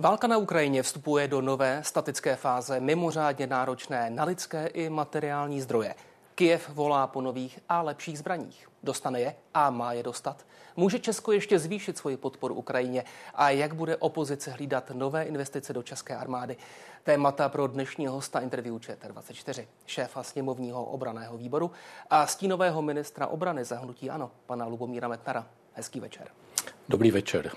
Válka 0.00 0.26
na 0.26 0.38
Ukrajině 0.38 0.82
vstupuje 0.82 1.28
do 1.28 1.40
nové 1.40 1.80
statické 1.84 2.36
fáze, 2.36 2.80
mimořádně 2.80 3.46
náročné 3.46 4.10
na 4.10 4.24
lidské 4.24 4.66
i 4.66 4.88
materiální 4.88 5.60
zdroje. 5.60 5.94
Kiev 6.34 6.68
volá 6.68 7.06
po 7.06 7.20
nových 7.20 7.58
a 7.68 7.82
lepších 7.82 8.18
zbraních. 8.18 8.68
Dostane 8.82 9.20
je 9.20 9.34
a 9.54 9.70
má 9.70 9.92
je 9.92 10.02
dostat. 10.02 10.46
Může 10.76 10.98
Česko 10.98 11.32
ještě 11.32 11.58
zvýšit 11.58 11.98
svoji 11.98 12.16
podporu 12.16 12.54
Ukrajině 12.54 13.04
a 13.34 13.50
jak 13.50 13.74
bude 13.74 13.96
opozice 13.96 14.50
hlídat 14.50 14.90
nové 14.90 15.22
investice 15.22 15.72
do 15.72 15.82
české 15.82 16.16
armády? 16.16 16.56
Témata 17.02 17.48
pro 17.48 17.66
dnešního 17.66 18.12
hosta 18.12 18.40
interview 18.40 18.76
ČT24, 18.76 19.66
šéfa 19.86 20.22
sněmovního 20.22 20.84
obraného 20.84 21.36
výboru 21.36 21.70
a 22.10 22.26
stínového 22.26 22.82
ministra 22.82 23.26
obrany 23.26 23.64
zahnutí 23.64 24.10
ANO, 24.10 24.30
pana 24.46 24.66
Lubomíra 24.66 25.08
Metnara. 25.08 25.46
Hezký 25.72 26.00
večer. 26.00 26.28
Dobrý 26.88 27.10
večer. 27.10 27.50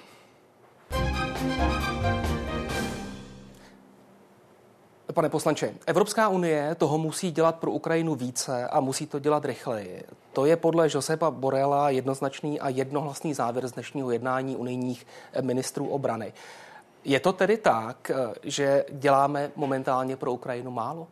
Pane 5.13 5.29
poslanče, 5.29 5.73
Evropská 5.85 6.27
unie 6.29 6.75
toho 6.75 6.97
musí 6.97 7.31
dělat 7.31 7.55
pro 7.55 7.71
Ukrajinu 7.71 8.15
více 8.15 8.67
a 8.67 8.79
musí 8.79 9.07
to 9.07 9.19
dělat 9.19 9.45
rychleji. 9.45 10.03
To 10.33 10.45
je 10.45 10.57
podle 10.57 10.87
Josepa 10.91 11.31
Borela 11.31 11.89
jednoznačný 11.89 12.59
a 12.59 12.69
jednohlasný 12.69 13.33
závěr 13.33 13.67
z 13.67 13.71
dnešního 13.71 14.11
jednání 14.11 14.55
unijních 14.55 15.07
ministrů 15.41 15.87
obrany. 15.87 16.33
Je 17.05 17.19
to 17.19 17.33
tedy 17.33 17.57
tak, 17.57 18.11
že 18.43 18.85
děláme 18.91 19.51
momentálně 19.55 20.15
pro 20.15 20.31
Ukrajinu 20.31 20.71
málo? 20.71 21.07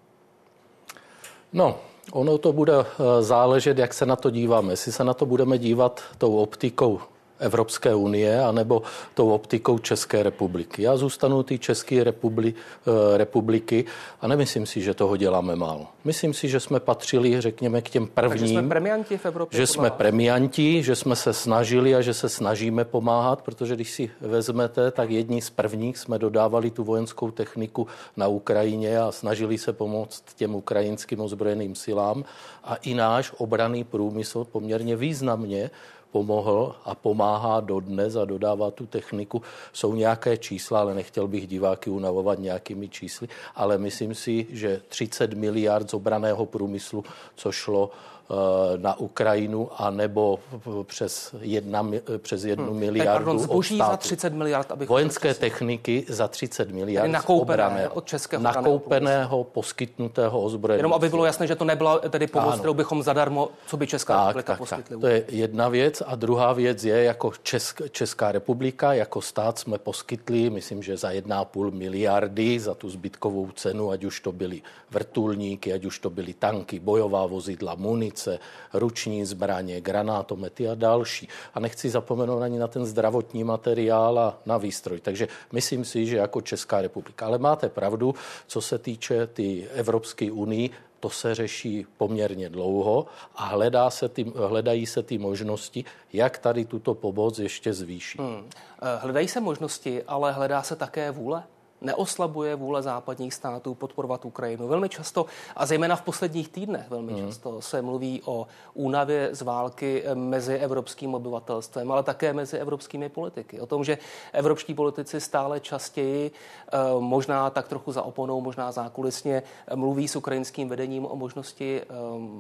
No, 1.53 1.77
ono 2.11 2.38
to 2.38 2.53
bude 2.53 2.73
eh, 2.79 3.23
záležet, 3.23 3.77
jak 3.77 3.93
se 3.93 4.05
na 4.05 4.15
to 4.15 4.29
díváme. 4.29 4.73
Jestli 4.73 4.91
se 4.91 5.03
na 5.03 5.13
to 5.13 5.25
budeme 5.25 5.57
dívat 5.57 6.02
tou 6.17 6.35
optikou 6.35 6.99
Evropské 7.42 7.95
unie 7.95 8.44
anebo 8.44 8.81
tou 9.14 9.30
optikou 9.30 9.78
České 9.78 10.23
republiky. 10.23 10.84
Já 10.84 10.97
zůstanu 10.97 11.44
té 11.44 11.58
České 11.58 12.03
republi, 12.03 12.53
eh, 12.53 13.17
republiky 13.17 13.86
a 14.22 14.28
nemyslím 14.28 14.66
si, 14.66 14.81
že 14.81 14.94
toho 14.94 15.17
děláme 15.17 15.56
málo. 15.56 15.88
Myslím 16.03 16.33
si, 16.33 16.50
že 16.50 16.59
jsme 16.59 16.80
patřili, 16.80 17.42
řekněme, 17.42 17.81
k 17.81 17.89
těm 17.89 18.08
prvním. 18.08 18.39
Takže 18.39 18.48
jsme 18.48 18.70
premianti 18.70 19.17
v 19.17 19.25
Evropě? 19.25 19.58
Že 19.58 19.67
jsme 19.67 19.92
premianti, 19.92 20.83
že 20.83 20.95
jsme 20.95 21.16
se 21.16 21.33
snažili 21.33 21.95
a 21.95 22.02
že 22.02 22.14
se 22.14 22.30
snažíme 22.30 22.86
pomáhat, 22.86 23.42
protože 23.42 23.76
když 23.76 23.92
si 23.92 24.11
vezmete, 24.22 24.92
tak 24.92 25.09
jedni 25.09 25.42
z 25.42 25.50
prvních 25.50 25.98
jsme 25.98 26.20
dodávali 26.20 26.72
tu 26.72 26.83
vojenskou 26.83 27.31
techniku 27.31 27.88
na 28.17 28.28
Ukrajině 28.28 29.00
a 29.00 29.11
snažili 29.11 29.58
se 29.58 29.73
pomoct 29.73 30.23
těm 30.36 30.55
ukrajinským 30.55 31.22
ozbrojeným 31.22 31.76
silám 31.76 32.23
a 32.64 32.76
i 32.76 32.94
náš 32.94 33.33
obraný 33.38 33.83
průmysl 33.83 34.44
poměrně 34.44 34.95
významně 34.95 35.70
pomohl 36.12 36.76
a 36.86 36.95
pomáhá 36.95 37.59
dodnes 37.59 38.16
a 38.16 38.26
dodává 38.26 38.72
tu 38.72 38.86
techniku. 38.86 39.42
Jsou 39.73 39.95
nějaké 39.95 40.38
čísla, 40.38 40.80
ale 40.80 40.94
nechtěl 40.94 41.28
bych 41.28 41.48
diváky 41.48 41.90
unavovat 41.90 42.40
nějakými 42.40 42.90
čísly, 42.90 43.28
ale 43.56 43.78
myslím 43.78 44.16
si, 44.16 44.48
že 44.50 44.82
30 44.89 45.34
miliard 45.34 45.89
z 45.89 45.94
obraného 45.94 46.45
průmyslu, 46.45 47.04
co 47.36 47.52
šlo 47.52 47.92
Eh, 48.32 48.78
na 48.78 49.00
Ukrajinu 49.00 49.70
a 49.78 49.89
nebo 49.89 50.39
přes, 50.84 51.36
jedna, 51.42 51.86
přes 52.17 52.45
jednu 52.45 52.72
hmm. 52.72 52.80
miliardu 52.80 53.14
pardon, 53.14 53.39
zboží 53.39 53.78
za 53.78 53.98
30 53.98 54.34
miliard, 54.34 54.72
abych 54.72 54.89
Vojenské 54.89 55.34
techniky 55.34 56.06
za 56.09 56.28
30 56.28 56.72
miliard 56.72 57.04
Tedy 57.04 57.14
nakoupené 57.14 57.66
obrané, 57.66 57.89
od 57.89 58.06
českého 58.06 58.44
nakoupeného, 58.44 59.44
poskytnutého 59.44 60.42
ozbrojení. 60.42 60.80
Jenom 60.80 60.94
aby 60.94 61.09
bylo 61.09 61.26
jasné, 61.26 61.48
že 61.48 61.56
to 61.56 61.66
nebyla 61.66 62.00
tedy 62.00 62.28
pomoc, 62.28 62.59
kterou 62.59 62.73
bychom 62.73 63.04
zadarmo, 63.04 63.50
co 63.67 63.78
by 63.78 63.88
Česká 63.88 64.14
tak, 64.14 64.28
republika 64.28 64.54
tak, 64.54 64.59
poskytli. 64.59 64.95
Tak. 64.95 65.02
To 65.02 65.08
je 65.08 65.23
jedna 65.28 65.70
věc 65.70 66.00
a 66.05 66.16
druhá 66.16 66.53
věc 66.53 66.83
je, 66.83 67.03
jako 67.03 67.31
Česk, 67.44 67.81
Česká 67.91 68.31
republika, 68.31 68.94
jako 68.94 69.21
stát 69.21 69.59
jsme 69.59 69.77
poskytli, 69.77 70.49
myslím, 70.49 70.83
že 70.83 70.97
za 70.97 71.11
1,5 71.11 71.71
miliardy 71.71 72.59
za 72.59 72.73
tu 72.73 72.89
zbytkovou 72.89 73.52
cenu, 73.52 73.92
ať 73.92 74.03
už 74.03 74.20
to 74.20 74.31
byly 74.31 74.61
vrtulníky, 74.89 75.73
ať 75.73 75.86
už 75.86 75.99
to 75.99 76.09
byly 76.09 76.33
tanky, 76.33 76.80
bojová 76.80 77.26
vozidla, 77.26 77.76
munice, 77.76 78.39
ruční 78.73 79.26
zbraně, 79.26 79.81
granátomety 79.81 80.70
a 80.70 80.76
další. 80.76 81.27
A 81.53 81.59
nechci 81.59 81.89
zapomenout 81.89 82.42
ani 82.42 82.59
na 82.59 82.67
ten 82.67 82.86
zdravotní 82.86 83.43
materiál 83.43 84.20
a 84.20 84.39
na 84.45 84.58
výstroj. 84.58 84.99
Takže 84.99 85.27
myslím 85.52 85.86
si, 85.86 86.05
že 86.05 86.17
jako 86.17 86.42
Česká 86.42 86.81
republika. 86.81 87.26
Ale 87.26 87.37
máte 87.37 87.70
pravdu, 87.70 88.15
co 88.47 88.61
se 88.61 88.77
týče 88.77 89.27
ty 89.27 89.67
Evropské 89.73 90.31
unii, 90.31 90.70
to 91.02 91.10
se 91.10 91.36
řeší 91.36 91.86
poměrně 91.98 92.50
dlouho 92.50 93.06
a 93.36 93.45
hledá 93.45 93.89
se 93.89 94.10
ty, 94.10 94.23
hledají 94.36 94.86
se 94.86 95.04
ty 95.04 95.17
možnosti, 95.17 95.86
jak 96.14 96.38
tady 96.38 96.66
tuto 96.66 96.94
pomoc 96.94 97.39
ještě 97.39 97.73
zvýšit. 97.73 98.22
Hmm. 98.22 98.50
Eh, 98.82 99.00
hledají 99.02 99.28
se 99.28 99.39
možnosti, 99.39 100.04
ale 100.04 100.32
hledá 100.32 100.64
se 100.64 100.76
také 100.76 101.12
vůle? 101.12 101.44
Neoslabuje 101.81 102.55
vůle 102.55 102.81
západních 102.81 103.33
států 103.33 103.75
podporovat 103.75 104.25
Ukrajinu. 104.25 104.67
Velmi 104.67 104.89
často, 104.89 105.25
a 105.55 105.65
zejména 105.65 105.95
v 105.95 106.02
posledních 106.02 106.49
týdnech, 106.49 106.89
velmi 106.89 107.14
hmm. 107.14 107.27
často 107.27 107.61
se 107.61 107.81
mluví 107.81 108.21
o 108.25 108.47
únavě 108.73 109.30
z 109.31 109.42
války 109.42 110.03
mezi 110.14 110.55
evropským 110.55 111.15
obyvatelstvem, 111.15 111.91
ale 111.91 112.03
také 112.03 112.33
mezi 112.33 112.58
evropskými 112.58 113.09
politiky. 113.09 113.59
O 113.59 113.65
tom, 113.65 113.83
že 113.83 113.97
evropští 114.33 114.73
politici 114.73 115.21
stále 115.21 115.59
častěji, 115.59 116.31
eh, 116.31 116.77
možná 116.99 117.49
tak 117.49 117.67
trochu 117.67 117.91
za 117.91 118.02
oponou, 118.02 118.41
možná 118.41 118.71
zákulisně, 118.71 119.43
mluví 119.75 120.08
s 120.08 120.15
ukrajinským 120.15 120.70
vedením 120.70 121.05
o 121.05 121.15
možnosti 121.15 121.81
eh, 121.81 121.86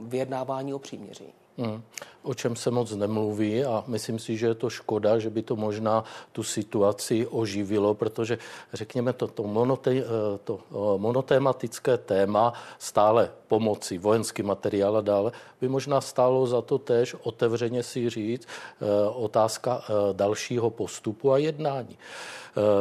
vyjednávání 0.07 0.73
o 0.73 0.79
příměří. 0.79 1.40
Hmm. 1.57 1.83
O 2.23 2.33
čem 2.33 2.55
se 2.55 2.71
moc 2.71 2.91
nemluví 2.91 3.65
a 3.65 3.83
myslím 3.87 4.19
si, 4.19 4.37
že 4.37 4.47
je 4.47 4.55
to 4.55 4.69
škoda, 4.69 5.19
že 5.19 5.29
by 5.29 5.41
to 5.41 5.55
možná 5.55 6.03
tu 6.31 6.43
situaci 6.43 7.27
oživilo, 7.27 7.93
protože 7.93 8.37
řekněme 8.73 9.13
to, 9.13 9.27
to, 9.27 9.43
monote, 9.43 9.91
eh, 9.91 10.03
to 10.43 10.59
eh, 10.59 10.73
monotématické 10.97 11.97
téma 11.97 12.53
stále 12.79 13.31
pomoci, 13.47 13.97
vojenský 13.97 14.43
materiál 14.43 14.97
a 14.97 15.01
dále, 15.01 15.31
by 15.61 15.67
možná 15.67 16.01
stálo 16.01 16.47
za 16.47 16.61
to 16.61 16.77
tež 16.77 17.15
otevřeně 17.23 17.83
si 17.83 18.09
říct 18.09 18.47
eh, 18.47 18.85
otázka 19.09 19.83
dalšího 20.13 20.69
postupu 20.69 21.31
a 21.31 21.37
jednání. 21.37 21.97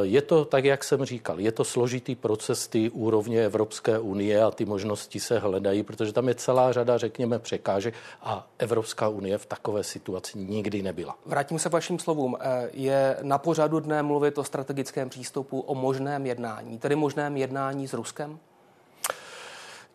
Je 0.02 0.22
to, 0.22 0.44
tak 0.44 0.64
jak 0.64 0.84
jsem 0.84 1.04
říkal, 1.04 1.40
je 1.40 1.52
to 1.52 1.64
složitý 1.64 2.14
proces 2.14 2.68
ty 2.68 2.90
úrovně 2.90 3.44
Evropské 3.44 3.98
unie 3.98 4.42
a 4.42 4.50
ty 4.50 4.64
možnosti 4.64 5.20
se 5.20 5.38
hledají, 5.38 5.82
protože 5.82 6.12
tam 6.12 6.28
je 6.28 6.34
celá 6.34 6.72
řada, 6.72 6.98
řekněme, 6.98 7.38
překážek 7.38 7.94
a 8.22 8.46
Evropská 8.58 9.08
unie 9.08 9.38
v 9.38 9.46
takové 9.46 9.84
situaci 9.84 10.38
nikdy 10.38 10.82
nebyla. 10.82 11.16
Vrátím 11.26 11.58
se 11.58 11.68
k 11.68 11.72
vašim 11.72 11.98
slovům. 11.98 12.36
Eh, 12.40 12.70
je 12.72 13.16
na 13.22 13.38
pořadu 13.38 13.80
dne 13.80 14.02
mluvit 14.02 14.38
o 14.38 14.44
strategickém 14.44 15.08
přístupu, 15.08 15.60
o 15.60 15.74
možném 15.74 16.26
jednání, 16.26 16.78
tedy 16.78 16.96
možném 16.96 17.36
jednání 17.36 17.88
s 17.88 17.92
Ruskem? 17.92 18.38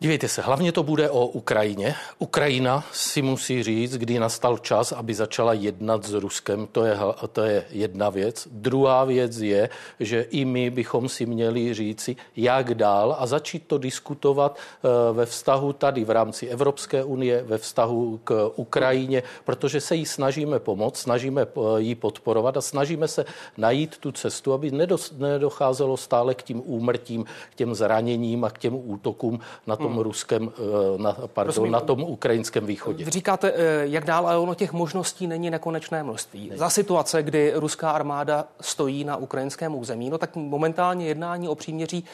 Dívejte 0.00 0.28
se, 0.28 0.42
hlavně 0.42 0.72
to 0.72 0.82
bude 0.82 1.10
o 1.10 1.26
Ukrajině. 1.26 1.94
Ukrajina 2.18 2.84
si 2.92 3.22
musí 3.22 3.62
říct, 3.62 3.96
kdy 3.96 4.18
nastal 4.18 4.58
čas, 4.58 4.92
aby 4.92 5.14
začala 5.14 5.52
jednat 5.52 6.04
s 6.04 6.12
Ruskem. 6.12 6.68
To 6.72 6.84
je, 6.84 6.98
to 7.32 7.42
je 7.42 7.64
jedna 7.70 8.10
věc. 8.10 8.48
Druhá 8.50 9.04
věc 9.04 9.38
je, 9.38 9.68
že 10.00 10.22
i 10.30 10.44
my 10.44 10.70
bychom 10.70 11.08
si 11.08 11.26
měli 11.26 11.74
říci, 11.74 12.16
jak 12.36 12.74
dál 12.74 13.16
a 13.18 13.26
začít 13.26 13.66
to 13.66 13.78
diskutovat 13.78 14.58
eh, 14.58 15.12
ve 15.12 15.26
vztahu 15.26 15.72
tady 15.72 16.04
v 16.04 16.10
rámci 16.10 16.46
Evropské 16.46 17.04
unie, 17.04 17.42
ve 17.42 17.58
vztahu 17.58 18.20
k 18.24 18.50
Ukrajině, 18.56 19.22
protože 19.44 19.80
se 19.80 19.96
jí 19.96 20.06
snažíme 20.06 20.58
pomoct, 20.58 20.96
snažíme 20.96 21.42
eh, 21.42 21.60
jí 21.76 21.94
podporovat 21.94 22.56
a 22.56 22.60
snažíme 22.60 23.08
se 23.08 23.24
najít 23.56 23.98
tu 23.98 24.12
cestu, 24.12 24.52
aby 24.52 24.70
nedocházelo 25.18 25.96
stále 25.96 26.34
k 26.34 26.42
tím 26.42 26.62
úmrtím, 26.64 27.24
k 27.50 27.54
těm 27.54 27.74
zraněním 27.74 28.44
a 28.44 28.50
k 28.50 28.58
těm 28.58 28.74
útokům 28.74 29.40
na 29.66 29.76
to 29.76 29.85
tom 29.86 29.92
hmm. 29.92 30.02
ruském, 30.02 30.52
eh, 30.58 31.02
na, 31.02 31.12
pardon, 31.12 31.46
Rozumím. 31.46 31.72
na 31.72 31.80
tom 31.80 32.02
ukrajinském 32.02 32.66
východě. 32.66 33.04
Vy 33.04 33.10
říkáte, 33.10 33.52
eh, 33.56 33.86
jak 33.86 34.04
dál, 34.04 34.26
ale 34.26 34.38
ono 34.38 34.54
těch 34.54 34.72
možností 34.72 35.26
není 35.26 35.50
nekonečné 35.50 36.02
množství. 36.02 36.48
Ne. 36.50 36.56
Za 36.56 36.70
situace, 36.70 37.22
kdy 37.22 37.52
ruská 37.54 37.90
armáda 37.90 38.44
stojí 38.60 39.04
na 39.04 39.16
ukrajinském 39.16 39.74
území, 39.74 40.10
no 40.10 40.18
tak 40.18 40.36
momentálně 40.36 41.06
jednání 41.06 41.48
o 41.48 41.54
příměří 41.54 42.04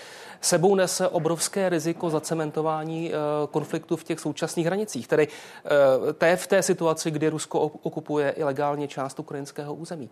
sebou 0.41 0.75
nese 0.75 1.09
obrovské 1.09 1.69
riziko 1.69 2.11
zacementování 2.11 3.13
eh, 3.13 3.17
konfliktu 3.51 3.97
v 3.97 4.05
těch 4.05 4.21
současných 4.21 4.67
hranicích. 4.67 5.09
Tedy 5.09 5.29
té 6.19 6.37
v 6.37 6.47
té 6.47 6.63
situaci, 6.63 7.11
kdy 7.11 7.29
Rusko 7.29 7.61
okupuje 7.61 8.31
ilegálně 8.31 8.89
část 8.89 9.21
ukrajinského 9.21 9.75
území. 9.75 10.11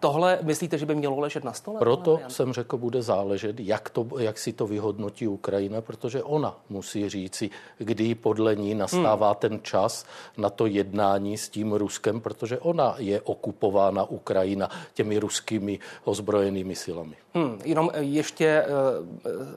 Tohle 0.00 0.38
myslíte, 0.42 0.78
že 0.78 0.86
by 0.86 0.94
mělo 0.94 1.20
ležet 1.20 1.44
na 1.44 1.52
stole? 1.52 1.78
Proto 1.78 2.20
jsem 2.28 2.52
řekl, 2.52 2.76
bude 2.76 3.02
záležet, 3.02 3.60
jak, 3.60 3.90
to, 3.90 4.06
jak 4.18 4.38
si 4.38 4.52
to 4.52 4.66
vyhodnotí 4.66 5.28
Ukrajina, 5.28 5.80
protože 5.80 6.22
ona 6.22 6.56
musí 6.68 6.87
musí 6.88 7.08
říci, 7.08 7.50
kdy 7.78 8.14
podle 8.14 8.56
ní 8.56 8.74
nastává 8.74 9.28
hmm. 9.28 9.36
ten 9.38 9.60
čas 9.62 10.06
na 10.36 10.50
to 10.50 10.66
jednání 10.66 11.38
s 11.38 11.48
tím 11.48 11.72
Ruskem, 11.72 12.20
protože 12.20 12.58
ona 12.58 12.94
je 12.98 13.20
okupována 13.20 14.04
Ukrajina 14.04 14.70
těmi 14.94 15.18
ruskými 15.18 15.78
ozbrojenými 16.04 16.74
silami. 16.74 17.14
Hmm, 17.34 17.60
jenom 17.64 17.90
ještě 17.98 18.64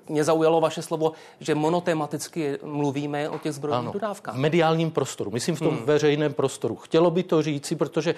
mě 0.09 0.23
zaujalo 0.23 0.61
vaše 0.61 0.81
slovo, 0.81 1.11
že 1.39 1.55
monotematicky 1.55 2.59
mluvíme 2.63 3.29
o 3.29 3.39
těch 3.39 3.53
zbrojních 3.53 3.79
ano, 3.79 3.91
dodávkách. 3.91 4.35
V 4.35 4.37
mediálním 4.37 4.91
prostoru, 4.91 5.31
myslím 5.31 5.55
v 5.55 5.59
tom 5.59 5.75
hmm. 5.75 5.85
veřejném 5.85 6.33
prostoru. 6.33 6.75
Chtělo 6.75 7.11
by 7.11 7.23
to 7.23 7.41
říci, 7.41 7.75
protože 7.75 8.15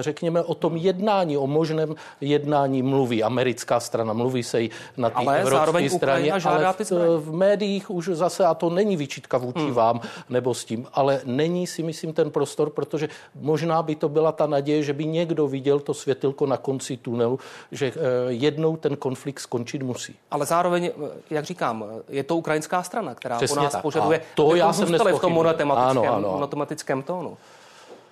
řekněme 0.00 0.42
o 0.42 0.54
tom 0.54 0.76
jednání, 0.76 1.36
o 1.36 1.46
možném 1.46 1.94
jednání 2.20 2.82
mluví 2.82 3.22
americká 3.22 3.80
strana, 3.80 4.12
mluví 4.12 4.42
se 4.42 4.62
i 4.62 4.70
na 4.96 5.10
té 5.10 5.40
evropské 5.40 5.90
straně, 5.90 6.32
ale 6.32 6.74
v, 6.90 7.18
v 7.18 7.32
médiích 7.32 7.90
už 7.90 8.08
zase, 8.12 8.43
a 8.46 8.54
to 8.54 8.70
není 8.70 8.96
vyčítka 8.96 9.38
vůči 9.38 9.58
hmm. 9.58 9.74
vám 9.74 10.00
nebo 10.28 10.54
s 10.54 10.64
tím, 10.64 10.86
ale 10.92 11.20
není 11.24 11.66
si 11.66 11.82
myslím 11.82 12.12
ten 12.12 12.30
prostor, 12.30 12.70
protože 12.70 13.08
možná 13.40 13.82
by 13.82 13.94
to 13.94 14.08
byla 14.08 14.32
ta 14.32 14.46
naděje, 14.46 14.82
že 14.82 14.92
by 14.92 15.06
někdo 15.06 15.46
viděl 15.46 15.80
to 15.80 15.94
světilko 15.94 16.46
na 16.46 16.56
konci 16.56 16.96
tunelu, 16.96 17.38
že 17.72 17.86
eh, 17.86 18.00
jednou 18.28 18.76
ten 18.76 18.96
konflikt 18.96 19.40
skončit 19.40 19.82
musí. 19.82 20.16
Ale 20.30 20.46
zároveň, 20.46 20.90
jak 21.30 21.44
říkám, 21.44 21.84
je 22.08 22.22
to 22.22 22.36
ukrajinská 22.36 22.82
strana, 22.82 23.14
která 23.14 23.36
Přesně 23.36 23.56
po 23.56 23.62
nás 23.62 23.72
tak. 23.72 23.82
požaduje, 23.82 24.20
to 24.34 24.54
já 24.54 24.72
jsem 24.72 24.88
v 24.88 25.20
tom 25.20 25.32
monotematickém, 25.32 25.98
ano, 26.02 26.14
ano. 26.14 26.30
monotematickém 26.32 27.02
tónu. 27.02 27.36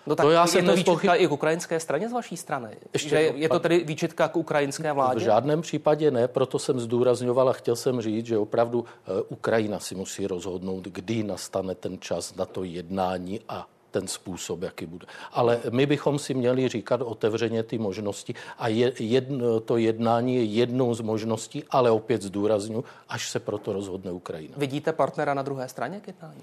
No 0.07 0.17
tak 0.17 0.27
to 0.27 0.31
já 0.31 0.47
je 0.57 0.63
to 0.63 0.75
výčitka 0.75 1.15
i 1.15 1.27
k 1.27 1.33
ukrajinské 1.33 1.81
straně 1.81 2.09
z 2.09 2.13
vaší 2.13 2.37
strany? 2.37 2.77
Ještě, 2.93 3.09
že 3.09 3.17
je 3.17 3.49
to 3.49 3.61
tedy 3.61 3.85
výčitka 3.85 4.29
k 4.29 4.37
ukrajinské 4.37 4.93
vládě? 4.93 5.21
V 5.21 5.23
žádném 5.23 5.61
případě 5.61 6.11
ne, 6.11 6.29
proto 6.29 6.59
jsem 6.59 6.81
zdůrazňoval 6.81 7.49
a 7.49 7.53
chtěl 7.53 7.77
jsem 7.77 8.01
říct, 8.01 8.27
že 8.27 8.39
opravdu 8.39 8.85
eh, 8.85 9.23
Ukrajina 9.29 9.81
si 9.81 9.95
musí 9.95 10.27
rozhodnout, 10.27 10.85
kdy 10.85 11.23
nastane 11.23 11.75
ten 11.75 11.99
čas 12.01 12.35
na 12.35 12.47
to 12.47 12.65
jednání 12.65 13.41
a 13.49 13.67
ten 13.91 14.09
způsob, 14.09 14.63
jaký 14.63 14.87
bude. 14.87 15.07
Ale 15.33 15.61
my 15.71 15.87
bychom 15.87 16.19
si 16.19 16.35
měli 16.35 16.69
říkat 16.69 17.01
otevřeně 17.01 17.63
ty 17.63 17.79
možnosti 17.79 18.35
a 18.59 18.69
je, 18.69 18.93
jedno, 18.99 19.61
to 19.61 19.77
jednání 19.77 20.37
je 20.37 20.45
jednou 20.45 20.95
z 20.95 21.01
možností, 21.01 21.65
ale 21.71 21.91
opět 21.91 22.23
zdůraznu, 22.23 22.85
až 23.09 23.31
se 23.31 23.41
proto 23.41 23.73
rozhodne 23.73 24.13
Ukrajina. 24.13 24.55
Vidíte 24.57 24.93
partnera 24.93 25.35
na 25.35 25.43
druhé 25.43 25.69
straně 25.69 26.01
k 26.01 26.07
jednání? 26.07 26.43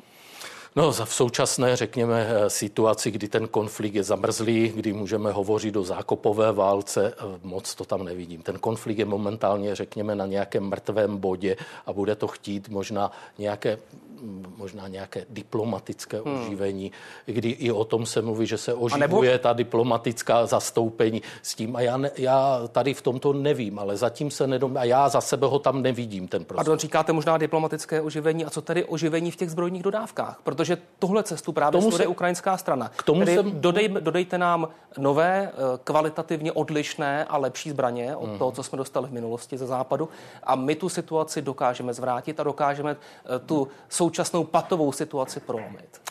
No, 0.75 0.91
v 0.91 1.13
současné, 1.13 1.75
řekněme, 1.75 2.27
eh, 2.29 2.49
situaci, 2.49 3.11
kdy 3.11 3.27
ten 3.27 3.47
konflikt 3.47 3.95
je 3.95 4.03
zamrzlý, 4.03 4.69
kdy 4.75 4.93
můžeme 4.93 5.31
hovořit 5.31 5.75
o 5.75 5.83
zákopové 5.83 6.51
válce, 6.51 7.13
eh, 7.17 7.39
moc 7.43 7.75
to 7.75 7.85
tam 7.85 8.03
nevidím. 8.03 8.41
Ten 8.41 8.59
konflikt 8.59 8.99
je 8.99 9.05
momentálně, 9.05 9.75
řekněme, 9.75 10.15
na 10.15 10.25
nějakém 10.25 10.63
mrtvém 10.63 11.17
bodě 11.17 11.57
a 11.85 11.93
bude 11.93 12.15
to 12.15 12.27
chtít 12.27 12.69
možná 12.69 13.11
nějaké 13.37 13.77
možná 14.57 14.87
nějaké 14.87 15.25
diplomatické 15.29 16.21
hmm. 16.25 16.41
oživení, 16.41 16.91
kdy 17.25 17.49
i 17.49 17.71
o 17.71 17.85
tom 17.85 18.05
se 18.05 18.21
mluví, 18.21 18.47
že 18.47 18.57
se 18.57 18.73
oživuje 18.73 19.31
nebo... 19.31 19.43
ta 19.43 19.53
diplomatická 19.53 20.45
zastoupení 20.45 21.21
s 21.41 21.55
tím. 21.55 21.75
A 21.75 21.81
já, 21.81 21.97
ne, 21.97 22.11
já 22.17 22.61
tady 22.71 22.93
v 22.93 23.01
tomto 23.01 23.33
nevím, 23.33 23.79
ale 23.79 23.97
zatím 23.97 24.31
se 24.31 24.47
nedom... 24.47 24.77
A 24.77 24.83
já 24.83 25.09
za 25.09 25.21
sebe 25.21 25.47
ho 25.47 25.59
tam 25.59 25.81
nevidím, 25.81 26.27
ten 26.27 26.45
prostor. 26.45 26.55
Pardon, 26.55 26.79
říkáte 26.79 27.13
možná 27.13 27.37
diplomatické 27.37 28.01
oživení. 28.01 28.45
A 28.45 28.49
co 28.49 28.61
tedy 28.61 28.85
oživení 28.85 29.31
v 29.31 29.35
těch 29.35 29.49
zbrojních 29.49 29.83
dodávkách? 29.83 30.39
Protože 30.43 30.58
tohle 30.99 31.23
cestu 31.23 31.51
právě 31.51 31.81
tomu 31.81 31.91
se... 31.91 32.07
ukrajinská 32.07 32.57
strana. 32.57 32.91
K 32.95 33.03
tomu 33.03 33.19
tedy 33.19 33.35
jsem... 33.35 33.61
dodej, 33.61 33.89
dodejte 33.89 34.37
nám 34.37 34.67
nové, 34.97 35.51
eh, 35.53 35.79
kvalitativně 35.83 36.51
odlišné 36.51 37.25
a 37.25 37.37
lepší 37.37 37.69
zbraně 37.69 38.15
od 38.15 38.29
hmm. 38.29 38.37
toho, 38.37 38.51
co 38.51 38.63
jsme 38.63 38.77
dostali 38.77 39.07
v 39.07 39.11
minulosti 39.11 39.57
ze 39.57 39.67
západu. 39.67 40.09
A 40.43 40.55
my 40.55 40.75
tu 40.75 40.89
situaci 40.89 41.41
dokážeme 41.41 41.93
zvrátit 41.93 42.39
a 42.39 42.43
dokážeme 42.43 42.91
eh, 43.25 43.39
tu 43.39 43.67
sou 43.89 44.09
současnou 44.09 44.43
patovou 44.43 44.91
situaci 44.91 45.39
prolomit. 45.39 46.01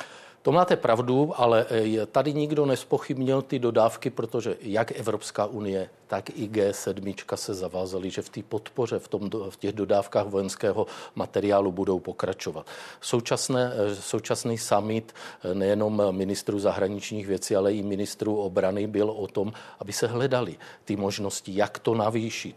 To 0.48 0.52
máte 0.52 0.76
pravdu, 0.76 1.32
ale 1.36 1.66
eh, 1.70 2.06
tady 2.06 2.34
nikdo 2.34 2.66
nespochybnil 2.66 3.42
ty 3.42 3.58
dodávky, 3.58 4.10
protože 4.10 4.56
jak 4.60 4.92
Evropská 4.92 5.46
unie, 5.46 5.90
tak 6.06 6.30
i 6.30 6.48
G7 6.48 7.36
se 7.36 7.54
zavázali, 7.54 8.10
že 8.10 8.22
v 8.22 8.28
té 8.28 8.42
podpoře, 8.42 8.98
v, 8.98 9.08
tom, 9.08 9.30
v 9.50 9.56
těch 9.56 9.72
dodávkách 9.72 10.26
vojenského 10.26 10.86
materiálu 11.14 11.72
budou 11.72 11.98
pokračovat. 11.98 12.66
Současné, 13.00 13.72
eh, 13.74 13.94
současný 13.94 14.58
summit 14.58 15.14
eh, 15.44 15.54
nejenom 15.54 16.02
ministrů 16.10 16.58
zahraničních 16.58 17.26
věcí, 17.26 17.56
ale 17.56 17.72
i 17.72 17.82
ministrů 17.82 18.36
obrany 18.36 18.86
byl 18.86 19.10
o 19.10 19.26
tom, 19.26 19.52
aby 19.80 19.92
se 19.92 20.06
hledali 20.06 20.56
ty 20.84 20.96
možnosti, 20.96 21.52
jak 21.56 21.78
to 21.78 21.94
navýšit. 21.94 22.56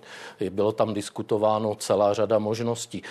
Bylo 0.49 0.71
tam 0.71 0.93
diskutováno 0.93 1.75
celá 1.75 2.13
řada 2.13 2.39
možností 2.39 3.03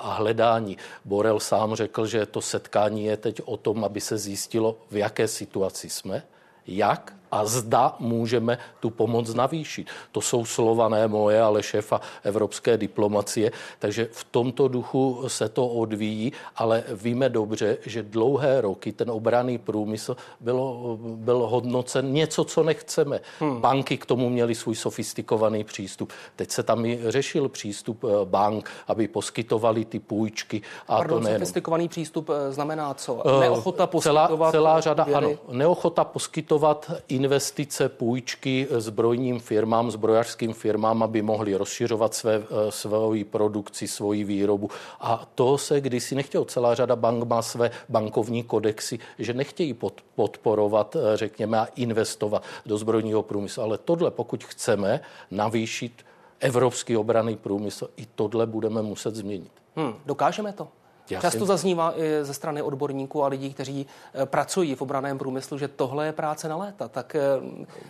a 0.00 0.14
hledání. 0.14 0.76
Borel 1.04 1.40
sám 1.40 1.74
řekl, 1.74 2.06
že 2.06 2.26
to 2.26 2.40
setkání 2.40 3.04
je 3.04 3.16
teď 3.16 3.40
o 3.44 3.56
tom, 3.56 3.84
aby 3.84 4.00
se 4.00 4.13
zjistilo, 4.18 4.78
v 4.90 4.96
jaké 4.96 5.28
situaci 5.28 5.88
jsme, 5.88 6.22
jak 6.66 7.16
a 7.34 7.44
zda 7.44 7.96
můžeme 7.98 8.58
tu 8.80 8.90
pomoc 8.90 9.34
navýšit. 9.34 9.86
To 10.12 10.20
jsou 10.20 10.44
slova 10.44 10.88
ne 10.88 11.08
moje, 11.08 11.42
ale 11.42 11.62
šéfa 11.62 12.00
evropské 12.22 12.78
diplomacie, 12.78 13.52
takže 13.78 14.08
v 14.12 14.24
tomto 14.24 14.68
duchu 14.68 15.24
se 15.26 15.48
to 15.48 15.66
odvíjí, 15.66 16.32
ale 16.56 16.84
víme 16.94 17.28
dobře, 17.28 17.78
že 17.86 18.02
dlouhé 18.02 18.60
roky 18.60 18.92
ten 18.92 19.10
obraný 19.10 19.58
průmysl 19.58 20.16
bylo, 20.40 20.98
byl 21.00 21.38
hodnocen 21.38 22.12
něco, 22.12 22.44
co 22.44 22.62
nechceme. 22.62 23.20
Hmm. 23.40 23.60
Banky 23.60 23.98
k 23.98 24.06
tomu 24.06 24.30
měly 24.30 24.54
svůj 24.54 24.74
sofistikovaný 24.74 25.64
přístup. 25.64 26.12
Teď 26.36 26.50
se 26.50 26.62
tam 26.62 26.86
i 26.86 27.00
řešil 27.06 27.48
přístup 27.48 28.04
eh, 28.04 28.24
bank, 28.24 28.70
aby 28.86 29.08
poskytovali 29.08 29.84
ty 29.84 29.98
půjčky. 29.98 30.62
A 30.88 30.96
Pardon, 30.96 31.18
to 31.18 31.24
nejenom. 31.24 31.40
sofistikovaný 31.40 31.88
přístup 31.88 32.30
eh, 32.30 32.52
znamená 32.52 32.94
co? 32.94 33.22
Eh, 33.26 33.40
neochota 33.40 33.86
poskytovat? 33.86 34.28
Celá, 34.28 34.50
celá 34.52 34.80
řada, 34.80 35.06
ano, 35.14 35.30
neochota 35.50 36.04
poskytovat 36.04 36.90
in 37.08 37.23
investice, 37.24 37.88
půjčky 37.88 38.68
zbrojním 38.70 39.40
firmám, 39.40 39.90
zbrojařským 39.90 40.52
firmám, 40.52 41.02
aby 41.02 41.22
mohli 41.22 41.54
rozšiřovat 41.56 42.14
své, 42.14 42.34
eh, 42.36 42.70
svoji 42.70 43.24
produkci, 43.24 43.88
svoji 43.88 44.24
výrobu. 44.24 44.70
A 45.00 45.28
to 45.34 45.58
se 45.58 45.80
kdysi 45.80 46.14
nechtělo. 46.14 46.44
Celá 46.44 46.74
řada 46.74 46.96
bank 46.96 47.24
má 47.24 47.42
své 47.42 47.70
bankovní 47.88 48.42
kodexy, 48.42 48.98
že 49.18 49.32
nechtějí 49.32 49.74
pod, 49.74 50.04
podporovat, 50.14 50.96
eh, 50.96 51.16
řekněme, 51.16 51.58
a 51.58 51.64
investovat 51.76 52.42
do 52.66 52.78
zbrojního 52.78 53.22
průmyslu. 53.22 53.62
Ale 53.62 53.78
tohle, 53.78 54.10
pokud 54.10 54.44
chceme 54.44 55.00
navýšit 55.30 56.04
evropský 56.40 56.96
obraný 56.96 57.36
průmysl, 57.36 57.88
i 57.96 58.06
tohle 58.14 58.46
budeme 58.46 58.82
muset 58.82 59.14
změnit. 59.14 59.52
Hmm, 59.76 59.94
dokážeme 60.06 60.52
to? 60.52 60.68
Já 61.10 61.20
Často 61.20 61.40
si... 61.40 61.46
zaznívá 61.46 61.98
i 62.00 62.24
ze 62.24 62.34
strany 62.34 62.62
odborníků 62.62 63.24
a 63.24 63.28
lidí, 63.28 63.54
kteří 63.54 63.86
eh, 64.14 64.26
pracují 64.26 64.74
v 64.74 64.82
obraném 64.82 65.18
průmyslu, 65.18 65.58
že 65.58 65.68
tohle 65.68 66.06
je 66.06 66.12
práce 66.12 66.48
na 66.48 66.56
léta. 66.56 66.88
Tak 66.88 67.14
eh, 67.14 67.20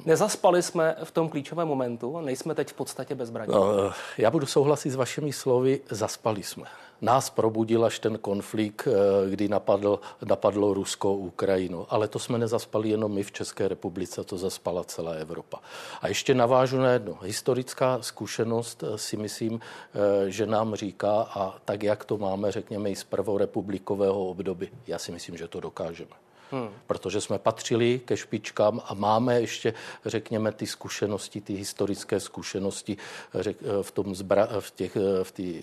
nezaspali 0.05 0.63
jsme 0.63 0.97
v 1.05 1.11
tom 1.11 1.29
klíčovém 1.29 1.69
momentu 1.69 2.19
a 2.19 2.23
nejsme 2.23 2.55
teď 2.55 2.69
v 2.69 2.75
podstatě 2.75 3.15
bezbraní. 3.15 3.53
No, 3.53 3.89
eh, 3.89 3.93
já 4.19 4.31
budu 4.31 4.47
souhlasit 4.47 4.91
s 4.91 4.95
vašimi 4.95 5.33
slovy, 5.33 5.81
zaspali 5.91 6.43
jsme 6.43 6.65
nás 7.05 7.31
probudil 7.31 7.85
až 7.85 7.99
ten 7.99 8.19
konflikt, 8.19 8.89
eh, 8.89 9.31
kdy 9.31 9.49
napadl, 9.49 10.01
napadlo 10.25 10.75
Rusko, 10.75 11.13
Ukrajinu. 11.13 11.87
Ale 11.89 12.09
to 12.09 12.19
jsme 12.19 12.39
nezaspali 12.39 12.89
jenom 12.89 13.13
my 13.13 13.23
v 13.23 13.33
České 13.33 13.69
republice, 13.69 14.25
to 14.25 14.39
zaspala 14.39 14.85
celá 14.85 15.13
Evropa. 15.13 15.61
A 16.01 16.09
ještě 16.09 16.35
navážu 16.35 16.79
na 16.79 16.91
jedno. 16.91 17.19
Historická 17.23 17.99
zkušenost 18.01 18.83
eh, 18.83 18.99
si 18.99 19.17
myslím, 19.17 19.61
eh, 19.61 20.31
že 20.31 20.47
nám 20.47 20.75
říká, 20.75 21.23
a 21.23 21.55
tak 21.65 21.83
jak 21.83 22.05
to 22.05 22.19
máme, 22.19 22.53
řekněme, 22.53 22.91
i 22.91 22.97
z 22.97 23.05
prvorepublikového 23.05 24.27
období, 24.27 24.69
já 24.87 24.99
si 24.99 25.13
myslím, 25.13 25.37
že 25.37 25.49
to 25.49 25.61
dokážeme. 25.61 26.17
Hmm. 26.51 26.69
Protože 26.87 27.21
jsme 27.21 27.39
patřili 27.39 28.01
ke 28.05 28.17
špičkám 28.17 28.81
a 28.85 28.95
máme 28.95 29.41
ještě, 29.41 29.75
řekněme, 30.07 30.53
ty 30.53 30.67
zkušenosti, 30.67 31.41
ty 31.41 31.55
historické 31.55 32.21
zkušenosti 32.21 32.97
řek, 33.35 33.57
v 33.83 33.91
tom 33.91 34.15
zbra, 34.15 34.49
v 34.61 34.71
těch, 34.71 34.97
v 35.23 35.33
tý, 35.33 35.63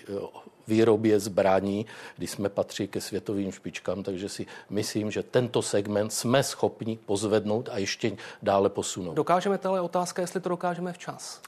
výrobě 0.66 1.20
zbraní, 1.20 1.86
kdy 2.16 2.26
jsme 2.26 2.48
patří 2.48 2.88
ke 2.88 3.00
světovým 3.00 3.52
špičkám, 3.52 4.02
takže 4.02 4.28
si 4.28 4.46
myslím, 4.70 5.10
že 5.10 5.22
tento 5.22 5.62
segment 5.62 6.12
jsme 6.12 6.42
schopni 6.42 6.98
pozvednout 7.06 7.68
a 7.72 7.78
ještě 7.78 8.16
dále 8.42 8.68
posunout. 8.70 9.14
Dokážeme 9.14 9.58
ale 9.64 9.80
otázka, 9.80 10.22
jestli 10.22 10.40
to 10.40 10.48
dokážeme 10.48 10.92
včas. 10.92 11.42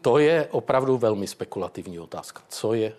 To 0.00 0.18
je 0.18 0.48
opravdu 0.50 0.98
velmi 0.98 1.26
spekulativní 1.26 1.98
otázka. 1.98 2.42
Co 2.48 2.74
je 2.74 2.92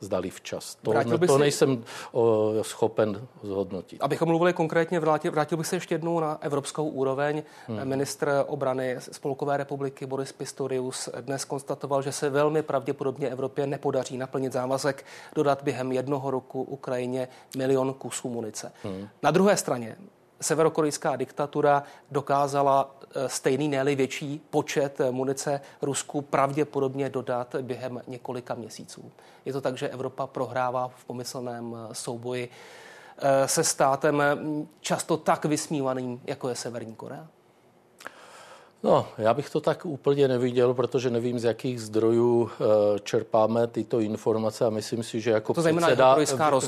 zdali 0.00 0.30
včas. 0.30 0.74
To, 0.82 0.92
ne, 0.92 1.04
to 1.04 1.34
si... 1.34 1.40
nejsem 1.40 1.84
o, 2.12 2.52
schopen 2.62 3.26
zhodnotit. 3.42 4.02
Abychom 4.02 4.28
mluvili 4.28 4.52
konkrétně, 4.52 5.00
vrátil, 5.00 5.32
vrátil 5.32 5.58
bych 5.58 5.66
se 5.66 5.76
ještě 5.76 5.94
jednou 5.94 6.20
na 6.20 6.38
evropskou 6.40 6.88
úroveň. 6.88 7.42
Hmm. 7.66 7.88
Ministr 7.88 8.44
obrany 8.46 8.96
Spolkové 8.98 9.56
republiky 9.56 10.06
Boris 10.06 10.32
Pistorius 10.32 11.08
dnes 11.20 11.44
konstatoval, 11.44 12.02
že 12.02 12.12
se 12.12 12.30
velmi 12.30 12.62
pravděpodobně 12.62 13.28
Evropě 13.28 13.66
nepodaří 13.66 14.16
naplnit 14.16 14.52
závazek 14.52 15.04
dodat 15.34 15.62
během 15.62 15.92
jednoho 15.92 16.30
roku 16.30 16.62
Ukrajině 16.62 17.28
milion 17.56 17.94
kusů 17.94 18.28
munice. 18.28 18.72
Hmm. 18.82 19.08
Na 19.22 19.30
druhé 19.30 19.56
straně 19.56 19.96
severokorejská 20.40 21.16
diktatura 21.16 21.82
dokázala 22.10 22.90
eh, 23.14 23.28
stejný, 23.28 23.68
ne 23.68 23.84
větší 23.84 24.40
počet 24.50 25.00
eh, 25.00 25.10
munice 25.10 25.60
Rusku 25.82 26.22
pravděpodobně 26.22 27.08
dodat 27.08 27.54
během 27.62 28.02
několika 28.06 28.54
měsíců. 28.54 29.12
Je 29.44 29.52
to 29.52 29.60
tak, 29.60 29.78
že 29.78 29.88
Evropa 29.88 30.26
prohrává 30.26 30.88
v 30.88 31.04
pomyslném 31.04 31.76
eh, 31.76 31.94
souboji 31.94 32.50
se 33.46 33.64
státem 33.64 34.22
často 34.80 35.16
tak 35.16 35.44
vysmívaným, 35.44 36.20
jako 36.24 36.48
je 36.48 36.54
Severní 36.54 36.94
Korea? 36.94 37.26
No, 38.82 39.06
já 39.18 39.34
bych 39.34 39.50
to 39.50 39.60
tak 39.60 39.86
úplně 39.86 40.28
neviděl, 40.28 40.74
protože 40.74 41.10
nevím, 41.10 41.38
z 41.38 41.44
jakých 41.44 41.82
zdrojů 41.82 42.50
eh, 42.50 42.64
čerpáme 42.98 43.66
tyto 43.66 44.00
informace 44.00 44.64
a 44.64 44.70
myslím 44.70 45.02
si, 45.02 45.20
že 45.20 45.30
jako 45.30 45.54
to 45.54 45.62
předseda 45.62 46.16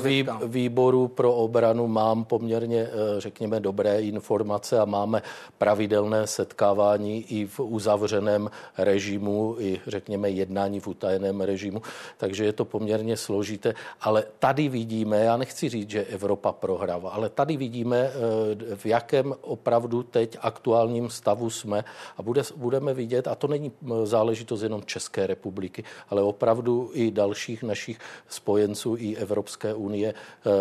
vý, 0.03 0.25
výboru 0.45 1.07
pro 1.07 1.33
obranu 1.33 1.87
mám 1.87 2.25
poměrně, 2.25 2.81
eh, 2.81 2.89
řekněme, 3.17 3.59
dobré 3.59 4.01
informace 4.01 4.79
a 4.79 4.85
máme 4.85 5.21
pravidelné 5.57 6.27
setkávání 6.27 7.21
i 7.21 7.45
v 7.45 7.59
uzavřeném 7.59 8.49
režimu, 8.77 9.55
i 9.59 9.81
řekněme 9.87 10.29
jednání 10.29 10.79
v 10.79 10.87
utajeném 10.87 11.41
režimu, 11.41 11.81
takže 12.17 12.45
je 12.45 12.53
to 12.53 12.65
poměrně 12.65 13.17
složité, 13.17 13.73
ale 14.01 14.23
tady 14.39 14.69
vidíme, 14.69 15.19
já 15.19 15.37
nechci 15.37 15.69
říct, 15.69 15.89
že 15.89 16.03
Evropa 16.03 16.51
prohrává, 16.51 17.09
ale 17.09 17.29
tady 17.29 17.57
vidíme, 17.57 17.97
eh, 17.97 18.75
v 18.75 18.85
jakém 18.85 19.35
opravdu 19.41 20.03
teď 20.03 20.37
aktuálním 20.41 21.09
stavu 21.09 21.49
jsme 21.49 21.83
a 22.17 22.21
bude, 22.21 22.41
budeme 22.55 22.93
vidět, 22.93 23.27
a 23.27 23.35
to 23.35 23.47
není 23.47 23.71
záležitost 24.03 24.61
jenom 24.61 24.83
České 24.83 25.27
republiky, 25.27 25.83
ale 26.09 26.21
opravdu 26.21 26.91
i 26.93 27.11
dalších 27.11 27.63
našich 27.63 27.99
spojenců 28.27 28.95
i 28.99 29.15
Evropské 29.15 29.73
unie, 29.73 30.13
eh, 30.13 30.51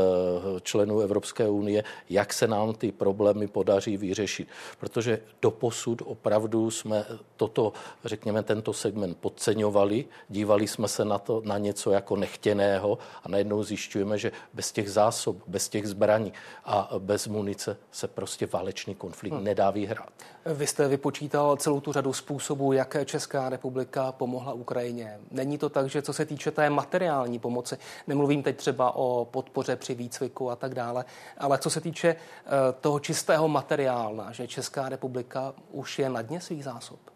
členů 0.61 1.01
Evropské 1.01 1.49
unie, 1.49 1.85
jak 2.11 2.33
se 2.33 2.47
nám 2.47 2.75
ty 2.75 2.93
problémy 2.93 3.47
podaří 3.47 3.97
vyřešit. 3.97 4.49
Protože 4.81 5.21
doposud 5.43 6.03
opravdu 6.05 6.71
jsme 6.71 7.05
toto, 7.37 7.73
řekněme, 8.05 8.43
tento 8.43 8.73
segment 8.73 9.17
podceňovali, 9.21 10.05
dívali 10.29 10.69
jsme 10.69 10.89
se 10.89 11.05
na 11.05 11.19
to, 11.19 11.43
na 11.45 11.59
něco 11.59 11.91
jako 11.91 12.17
nechtěného 12.17 12.99
a 13.25 13.29
najednou 13.29 13.63
zjišťujeme, 13.63 14.19
že 14.19 14.33
bez 14.55 14.73
těch 14.73 14.91
zásob, 14.91 15.37
bez 15.47 15.69
těch 15.69 15.89
zbraní 15.89 16.33
a 16.65 16.91
bez 16.99 17.27
munice 17.27 17.77
se 17.91 18.09
prostě 18.09 18.47
válečný 18.47 18.95
konflikt 18.95 19.35
hmm. 19.35 19.45
nedá 19.45 19.71
vyhrát. 19.71 20.13
Vy 20.47 20.67
jste 20.67 20.89
vypočítal 20.89 21.32
celou 21.57 21.81
tu 21.81 21.93
řadu 21.93 22.13
způsobů, 22.13 22.73
jak 22.73 22.97
Česká 23.05 23.49
republika 23.49 24.13
pomohla 24.13 24.53
Ukrajině. 24.53 25.19
Není 25.31 25.59
to 25.59 25.69
tak, 25.69 25.89
že 25.89 26.03
co 26.03 26.13
se 26.13 26.27
týče 26.27 26.51
té 26.51 26.71
materiální 26.71 27.39
pomoci, 27.39 27.77
nemluvím 28.07 28.43
teď 28.43 28.57
třeba 28.57 28.97
o 28.97 29.25
podpoře 29.25 29.77
při 29.77 29.95
výcviku 29.95 30.51
a 30.51 30.57
tak 30.57 30.75
dále, 30.75 31.05
ale 31.39 31.59
co 31.59 31.71
se 31.71 31.81
týče 31.81 32.09
eh, 32.09 32.49
toho 32.81 33.01
čistého 33.01 33.49
materiálna, 33.49 34.33
že 34.33 34.47
Česká 34.47 34.89
republika 34.89 35.55
už 35.71 35.99
je 35.99 36.09
na 36.09 36.23
dně 36.23 36.41
svých 36.41 36.65
zásob? 36.65 37.12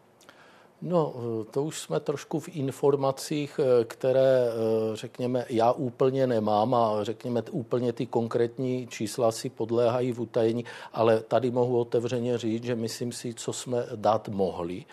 No, 0.82 1.14
eh, 1.16 1.44
to 1.50 1.62
už 1.62 1.80
jsme 1.80 2.00
trošku 2.00 2.40
v 2.40 2.48
informacích, 2.48 3.60
eh, 3.62 3.84
které, 3.84 4.48
řekněme, 4.94 5.44
já 5.48 5.72
úplně 5.72 6.26
nemám 6.26 6.74
a 6.74 7.04
řekněme, 7.04 7.42
úplně 7.50 7.92
ty 7.92 8.06
konkrétní 8.06 8.86
čísla 8.86 9.32
si 9.32 9.50
podléhají 9.50 10.12
v 10.12 10.20
utajení, 10.20 10.64
ale 10.92 11.20
tady 11.20 11.50
mohu 11.50 11.80
otevřeně 11.80 12.38
říct, 12.38 12.64
že 12.64 12.74
myslím 12.74 13.12
si, 13.12 13.34
co 13.34 13.52
jsme 13.52 13.86
dát 13.96 14.28
mohli, 14.28 14.84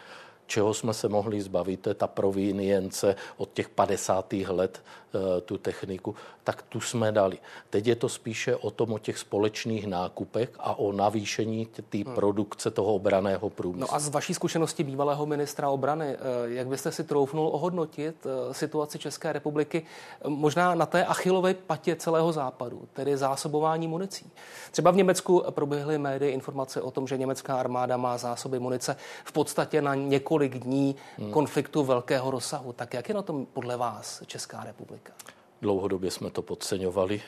čeho 0.47 0.73
jsme 0.73 0.93
se 0.93 1.09
mohli 1.09 1.41
zbavit, 1.41 1.79
to 1.79 1.89
je 1.89 1.95
ta 1.95 2.07
provinience 2.07 3.15
od 3.37 3.49
těch 3.53 3.69
50. 3.69 4.33
let 4.47 4.81
Eh, 4.81 5.02
tu 5.45 5.57
techniku, 5.57 6.15
tak 6.43 6.61
tu 6.61 6.81
jsme 6.81 7.11
dali. 7.11 7.37
Teď 7.69 7.87
je 7.87 7.95
to 7.95 8.09
spíše 8.09 8.55
o 8.55 8.71
tom, 8.71 8.93
o 8.93 8.99
těch 8.99 9.17
společných 9.17 9.87
nákupech 9.87 10.49
a 10.59 10.79
o 10.79 10.91
navýšení 10.91 11.65
té 11.65 11.97
hmm. 11.97 12.15
produkce 12.15 12.71
toho 12.71 12.93
obraného 12.93 13.49
průmyslu. 13.49 13.87
No 13.87 13.95
a 13.95 13.99
z 13.99 14.09
vaší 14.09 14.33
zkušenosti 14.33 14.83
bývalého 14.83 15.25
ministra 15.25 15.69
obrany, 15.69 16.05
eh, 16.05 16.17
jak 16.45 16.67
byste 16.67 16.91
si 16.91 17.03
troufnul 17.03 17.47
ohodnotit 17.47 18.15
eh, 18.25 18.53
situaci 18.53 18.99
České 18.99 19.33
republiky 19.33 19.85
možná 20.27 20.75
na 20.75 20.85
té 20.85 21.05
achilové 21.05 21.53
patě 21.53 21.95
celého 21.95 22.31
západu, 22.31 22.87
tedy 22.93 23.17
zásobování 23.17 23.87
municí? 23.87 24.31
Třeba 24.71 24.91
v 24.91 24.95
Německu 24.95 25.43
proběhly 25.49 25.97
médii 25.97 26.31
informace 26.31 26.81
o 26.81 26.91
tom, 26.91 27.07
že 27.07 27.17
německá 27.17 27.55
armáda 27.55 27.97
má 27.97 28.17
zásoby 28.17 28.59
munice 28.59 28.95
v 29.23 29.31
podstatě 29.31 29.81
na 29.81 29.95
několik 29.95 30.59
dní 30.59 30.95
hmm. 31.17 31.31
konfliktu 31.31 31.83
velkého 31.83 32.31
rozsahu. 32.31 32.73
Tak 32.73 32.93
jak 32.93 33.09
je 33.09 33.15
na 33.15 33.21
tom 33.21 33.45
podle 33.45 33.77
vás 33.77 34.23
Česká 34.25 34.63
republika? 34.63 35.02
Politika? 35.03 35.13
Dlouhodobě 35.61 36.11
jsme 36.11 36.29
to 36.29 36.41
podceňovali. 36.41 37.21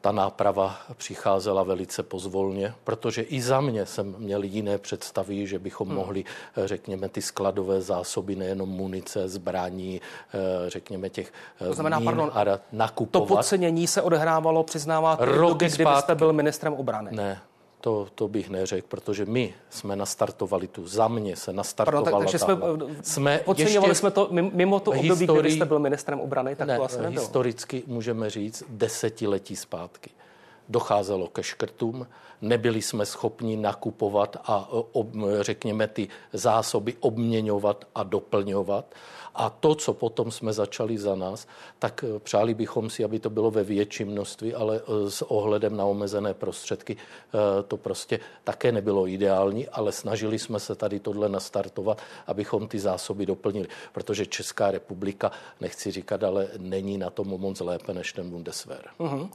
Ta 0.00 0.12
náprava 0.12 0.76
přicházela 0.96 1.62
velice 1.62 2.02
pozvolně, 2.02 2.74
protože 2.84 3.22
i 3.22 3.42
za 3.42 3.60
mě 3.60 3.86
jsem 3.86 4.14
měl 4.18 4.42
jiné 4.42 4.78
představy, 4.78 5.46
že 5.46 5.58
bychom 5.58 5.88
hmm. 5.88 5.96
mohli, 5.96 6.24
eh, 6.56 6.68
řekněme, 6.68 7.08
ty 7.08 7.22
skladové 7.22 7.80
zásoby, 7.80 8.36
nejenom 8.36 8.68
munice, 8.68 9.28
zbraní, 9.28 10.00
eh, 10.34 10.70
řekněme, 10.70 11.10
těch 11.10 11.32
eh, 11.60 11.66
to 11.66 11.74
znamená, 11.74 12.00
pardon, 12.00 12.32
nakupovat. 12.72 13.28
To 13.28 13.34
podcenění 13.34 13.86
se 13.86 14.02
odehrávalo, 14.02 14.64
přiznáváte, 14.64 15.26
době, 15.26 15.68
kdy 15.68 15.86
jste 15.98 16.14
byl 16.14 16.32
ministrem 16.32 16.72
obrany. 16.74 17.10
Ne, 17.12 17.40
to, 17.84 18.08
to 18.14 18.28
bych 18.28 18.50
neřekl, 18.50 18.86
protože 18.88 19.26
my 19.26 19.54
jsme 19.70 19.96
nastartovali 19.96 20.68
tu, 20.68 20.86
za 20.86 21.08
mě 21.08 21.36
se 21.36 21.52
nastartovala 21.52 22.04
Pardon, 22.04 22.20
takže 22.20 22.38
jsme, 22.38 22.56
jsme 23.02 23.38
podceňovali 23.44 23.90
ještě 23.90 24.00
jsme 24.00 24.10
to 24.10 24.28
mimo 24.32 24.80
to 24.80 24.90
období, 24.90 25.08
historii, 25.08 25.42
kdy 25.42 25.52
jste 25.52 25.64
byl 25.64 25.78
ministrem 25.78 26.20
obrany, 26.20 26.56
tak 26.56 26.68
ne, 26.68 26.76
to 26.76 26.84
asi 26.84 27.00
nebylo. 27.00 27.20
Historicky 27.22 27.82
můžeme 27.86 28.30
říct 28.30 28.64
desetiletí 28.68 29.56
zpátky. 29.56 30.10
Docházelo 30.68 31.28
ke 31.28 31.42
škrtům, 31.42 32.06
nebyli 32.40 32.82
jsme 32.82 33.06
schopni 33.06 33.56
nakupovat 33.56 34.36
a 34.44 34.68
ob, 34.92 35.08
řekněme 35.40 35.86
ty 35.88 36.08
zásoby 36.32 36.94
obměňovat 37.00 37.84
a 37.94 38.02
doplňovat. 38.02 38.94
A 39.34 39.50
to, 39.50 39.74
co 39.74 39.94
potom 39.94 40.30
jsme 40.30 40.52
začali 40.52 40.98
za 40.98 41.14
nás, 41.14 41.46
tak 41.78 42.04
eh, 42.04 42.18
přáli 42.18 42.54
bychom 42.54 42.90
si, 42.90 43.04
aby 43.04 43.18
to 43.18 43.30
bylo 43.30 43.50
ve 43.50 43.64
větším 43.64 44.08
množství, 44.08 44.54
ale 44.54 44.80
eh, 44.80 45.10
s 45.10 45.22
ohledem 45.22 45.76
na 45.76 45.84
omezené 45.84 46.34
prostředky 46.34 46.96
to 47.68 47.76
prostě 47.76 48.20
také 48.44 48.72
nebylo 48.72 49.08
ideální, 49.08 49.68
ale 49.68 49.92
snažili 49.92 50.38
jsme 50.38 50.60
se 50.60 50.74
tady 50.74 51.00
tohle 51.00 51.28
nastartovat, 51.28 52.02
abychom 52.26 52.68
ty 52.68 52.78
zásoby 52.78 53.26
doplnili, 53.26 53.68
protože 53.92 54.26
Česká 54.26 54.70
republika, 54.70 55.32
nechci 55.60 55.90
říkat, 55.90 56.24
ale 56.24 56.48
není 56.58 56.98
na 56.98 57.10
tom 57.10 57.28
moc 57.28 57.60
lépe 57.60 57.94
než 57.94 58.12
ten 58.12 58.30
Bundeswehr. 58.30 58.84
Uh-huh. 58.98 59.28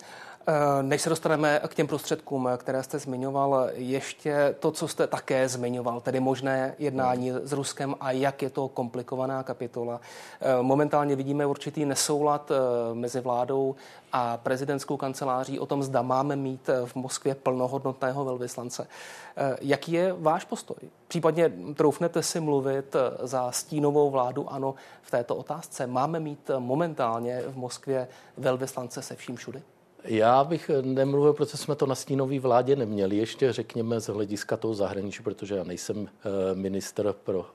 Eh, 0.50 0.84
než 0.84 1.02
se 1.02 1.10
dostaneme 1.10 1.62
k 1.68 1.76
těm 1.76 1.88
prostředkům, 1.88 2.50
které 2.58 2.84
jste 2.84 3.00
zmiňoval, 3.00 3.70
ještě 3.74 4.56
to, 4.60 4.72
co 4.72 4.88
jste 4.88 5.08
také 5.08 5.50
zmiňoval, 5.50 6.02
tedy 6.02 6.20
možné 6.20 6.76
jednání 6.80 7.32
s 7.32 7.52
Ruskem 7.52 7.96
a 8.00 8.12
jak 8.12 8.42
je 8.42 8.50
to 8.50 8.68
komplikovaná 8.68 9.44
kapitola. 9.44 10.02
Eh, 10.42 10.62
momentálně 10.62 11.16
vidíme 11.16 11.46
určitý 11.46 11.86
nesoulad 11.86 12.52
eh, 12.52 12.56
mezi 12.96 13.20
vládou 13.20 13.76
a 14.14 14.38
prezidentskou 14.38 14.98
kanceláří 14.98 15.60
o 15.60 15.66
tom, 15.66 15.84
zda 15.84 16.02
máme 16.02 16.36
mít 16.36 16.70
v 16.86 16.96
Moskvě 16.96 17.36
plnohodnotného 17.36 18.26
velvyslance. 18.26 18.88
Jaký 19.62 19.92
je 19.92 20.14
váš 20.14 20.46
postoj? 20.46 20.78
Případně 21.08 21.54
troufnete 21.76 22.24
si 22.24 22.40
mluvit 22.40 22.96
za 23.22 23.52
stínovou 23.52 24.10
vládu 24.10 24.54
ANO 24.54 24.76
v 25.02 25.12
této 25.12 25.36
otázce? 25.36 25.88
Máme 25.88 26.20
mít 26.20 26.52
momentálně 26.60 27.44
v 27.48 27.58
Moskvě 27.58 28.08
velvyslance 28.38 29.02
se 29.02 29.16
vším 29.16 29.36
všudy? 29.36 29.62
Já 30.04 30.44
bych 30.44 30.72
nemluvil, 30.82 31.34
protože 31.34 31.58
jsme 31.58 31.76
to 31.76 31.86
na 31.86 31.96
stínové 31.96 32.40
vládě 32.40 32.76
neměli, 32.76 33.18
ještě 33.18 33.54
řekněme 33.54 34.00
z 34.00 34.08
hlediska 34.08 34.58
toho 34.58 34.74
zahraničí, 34.74 35.24
protože 35.24 35.56
já 35.56 35.64
nejsem 35.64 36.08
eh, 36.08 36.56
minister 36.56 37.14
pro 37.24 37.46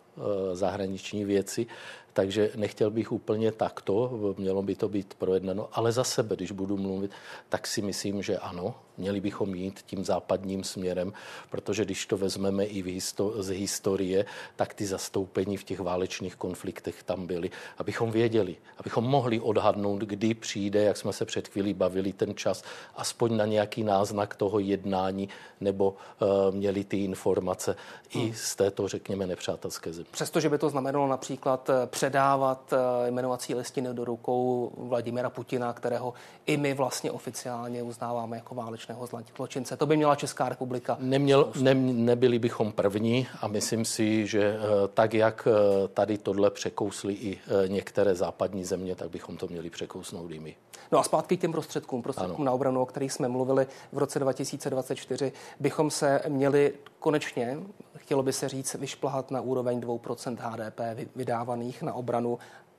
zahraniční 0.53 1.25
věci, 1.25 1.67
takže 2.15 2.51
nechtěl 2.57 2.91
bych 2.91 3.13
úplně 3.13 3.53
takto, 3.53 4.11
mělo 4.39 4.63
by 4.63 4.75
to 4.75 4.89
být 4.89 5.15
projednáno, 5.15 5.69
ale 5.73 5.93
za 5.93 6.05
sebe, 6.05 6.37
když 6.37 6.53
budu 6.53 6.77
mluvit, 6.77 7.11
tak 7.49 7.67
si 7.67 7.83
myslím, 7.83 8.23
že 8.23 8.39
ano, 8.39 8.75
měli 8.99 9.21
bychom 9.21 9.55
jít 9.55 9.81
tím 9.87 10.05
západním 10.05 10.65
směrem, 10.65 11.13
protože 11.51 11.85
když 11.85 12.07
to 12.07 12.17
vezmeme 12.17 12.65
i 12.65 12.83
histo- 12.83 13.43
z 13.43 13.49
historie, 13.49 14.25
tak 14.57 14.75
ty 14.75 14.87
zastoupení 14.87 15.57
v 15.57 15.65
těch 15.65 15.81
válečných 15.81 16.37
konfliktech 16.37 17.03
tam 17.03 17.27
byly, 17.27 17.51
abychom 17.79 18.11
věděli, 18.11 18.57
abychom 18.79 19.05
mohli 19.05 19.41
odhadnout, 19.41 20.03
kdy 20.03 20.35
přijde, 20.35 20.83
jak 20.83 20.97
jsme 20.97 21.13
se 21.13 21.25
před 21.25 21.49
chvílí 21.49 21.75
bavili, 21.75 22.13
ten 22.13 22.35
čas, 22.35 22.63
aspoň 22.97 23.37
na 23.37 23.47
nějaký 23.47 23.85
náznak 23.85 24.37
toho 24.37 24.59
jednání, 24.59 25.29
nebo 25.61 25.91
uh, 25.91 26.55
měli 26.55 26.85
ty 26.85 27.05
informace 27.05 27.77
hmm. 28.11 28.27
i 28.29 28.35
z 28.35 28.57
této, 28.57 28.89
řekněme, 28.89 29.27
nepřátelské 29.27 29.93
země. 29.93 30.04
Přestože 30.11 30.49
by 30.49 30.59
to 30.59 30.69
znamenalo 30.71 31.07
například 31.07 31.71
eh, 31.71 31.87
předávat 31.87 32.73
eh, 32.73 33.09
jmenovací 33.09 33.55
listiny 33.55 33.89
do 33.93 34.05
rukou 34.05 34.73
Vladimira 34.77 35.31
Putina, 35.31 35.73
kterého 35.73 36.15
i 36.47 36.57
my 36.57 36.75
vlastně 36.75 37.11
oficiálně 37.11 37.83
uznáváme 37.83 38.37
jako 38.37 38.55
válečného 38.55 39.09
zločince. 39.37 39.77
To 39.77 39.87
by 39.87 39.97
měla 39.97 40.15
Česká 40.15 40.49
republika. 40.49 40.97
Neměl, 41.01 41.53
ne, 41.61 41.75
nebyli 41.75 42.39
bychom 42.39 42.73
první 42.73 43.27
a 43.41 43.49
myslím 43.49 43.85
si, 43.85 44.27
že 44.27 44.59
tak, 44.95 45.15
jak 45.15 45.49
tady 45.95 46.19
tohle 46.19 46.51
překousli 46.51 47.15
i 47.15 47.39
některé 47.67 48.15
západní 48.15 48.65
země, 48.65 48.95
tak 48.95 49.11
bychom 49.11 49.37
to 49.37 49.47
měli 49.47 49.71
překousnout 49.71 50.31
i 50.31 50.41
my. 50.41 50.57
No 50.93 50.99
a 50.99 51.03
zpátky 51.03 51.37
k 51.37 51.41
těm 51.41 51.53
prostředkům, 51.53 52.03
prostředkům 52.03 52.37
ano. 52.37 52.45
na 52.45 52.53
obranu, 52.53 52.83
o 52.83 52.87
kterých 52.87 53.13
jsme 53.13 53.29
mluvili 53.29 53.67
v 53.93 53.99
roce 53.99 54.19
2024, 54.19 55.33
bychom 55.61 55.91
se 55.91 56.23
měli 56.29 56.73
konečně, 57.05 57.59
chtělo 57.97 58.23
by 58.23 58.33
se 58.33 58.49
říct, 58.49 58.75
vyšplhat 58.75 59.31
na 59.31 59.41
úroveň 59.41 59.81
2% 59.81 60.37
HDP 60.41 60.81
vydávaných 61.17 61.83
na 61.83 61.93
obranu. 61.93 62.39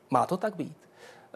Má 0.10 0.26
to 0.26 0.38
tak 0.38 0.56
být? 0.56 0.78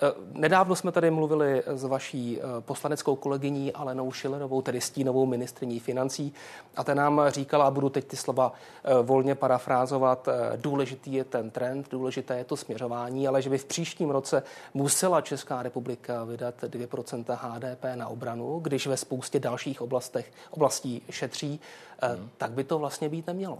Eh, 0.01 0.13
nedávno 0.31 0.75
jsme 0.75 0.91
tady 0.91 1.11
mluvili 1.11 1.63
s 1.65 1.83
vaší 1.83 2.39
eh, 2.39 2.43
poslaneckou 2.59 3.15
kolegyní 3.15 3.73
Alenou 3.73 4.11
Šilerovou, 4.11 4.61
tedy 4.61 4.81
stínovou 4.81 5.25
ministrní 5.25 5.79
financí, 5.79 6.33
a 6.75 6.83
ta 6.83 6.93
nám 6.93 7.21
říkala, 7.27 7.65
a 7.65 7.71
budu 7.71 7.89
teď 7.89 8.05
ty 8.05 8.15
slova 8.15 8.53
eh, 8.83 8.93
volně 9.01 9.35
parafrázovat, 9.35 10.27
důležitý 10.55 11.13
je 11.13 11.23
ten 11.23 11.49
trend, 11.51 11.87
důležité 11.91 12.37
je 12.37 12.43
to 12.43 12.57
směřování, 12.57 13.27
ale 13.27 13.41
že 13.41 13.49
by 13.49 13.57
v 13.57 13.65
příštím 13.65 14.09
roce 14.09 14.43
musela 14.73 15.21
Česká 15.21 15.63
republika 15.63 16.23
vydat 16.23 16.55
2% 16.63 17.37
HDP 17.41 17.85
na 17.95 18.07
obranu, 18.07 18.59
když 18.59 18.87
ve 18.87 18.97
spoustě 18.97 19.39
dalších 19.39 19.81
oblastech, 19.81 20.31
oblastí 20.49 21.01
šetří, 21.09 21.59
hmm. 22.01 22.29
tak 22.37 22.51
by 22.51 22.63
to 22.63 22.79
vlastně 22.79 23.09
být 23.09 23.27
nemělo. 23.27 23.57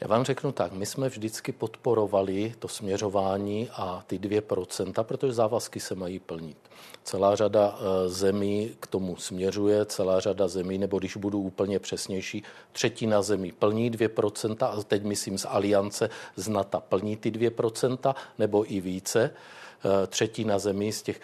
Já 0.00 0.08
vám 0.08 0.24
řeknu 0.24 0.52
tak, 0.52 0.72
my 0.72 0.86
jsme 0.86 1.08
vždycky 1.08 1.52
podporovali 1.52 2.54
to 2.58 2.68
směřování 2.68 3.68
a 3.72 4.04
ty 4.06 4.18
2%, 4.18 5.04
protože 5.04 5.32
závazky 5.32 5.80
se 5.80 5.94
mají 5.94 6.18
plnit. 6.18 6.56
Celá 7.04 7.36
řada 7.36 7.78
eh, 7.78 8.08
zemí 8.08 8.70
k 8.80 8.86
tomu 8.86 9.16
směřuje, 9.16 9.84
celá 9.84 10.20
řada 10.20 10.48
zemí, 10.48 10.78
nebo 10.78 10.98
když 10.98 11.16
budu 11.16 11.40
úplně 11.40 11.78
přesnější, 11.78 12.42
třetina 12.72 13.22
zemí 13.22 13.52
plní 13.52 13.90
2%, 13.90 14.66
a 14.66 14.82
teď 14.82 15.02
myslím 15.04 15.38
z 15.38 15.46
aliance 15.48 16.10
z 16.36 16.48
NATO 16.48 16.82
plní 16.88 17.16
ty 17.16 17.30
2%, 17.30 18.14
nebo 18.38 18.72
i 18.72 18.80
více. 18.80 19.30
Eh, 19.84 20.06
třetina 20.06 20.58
zemí 20.58 20.92
z 20.92 21.02
těch 21.02 21.20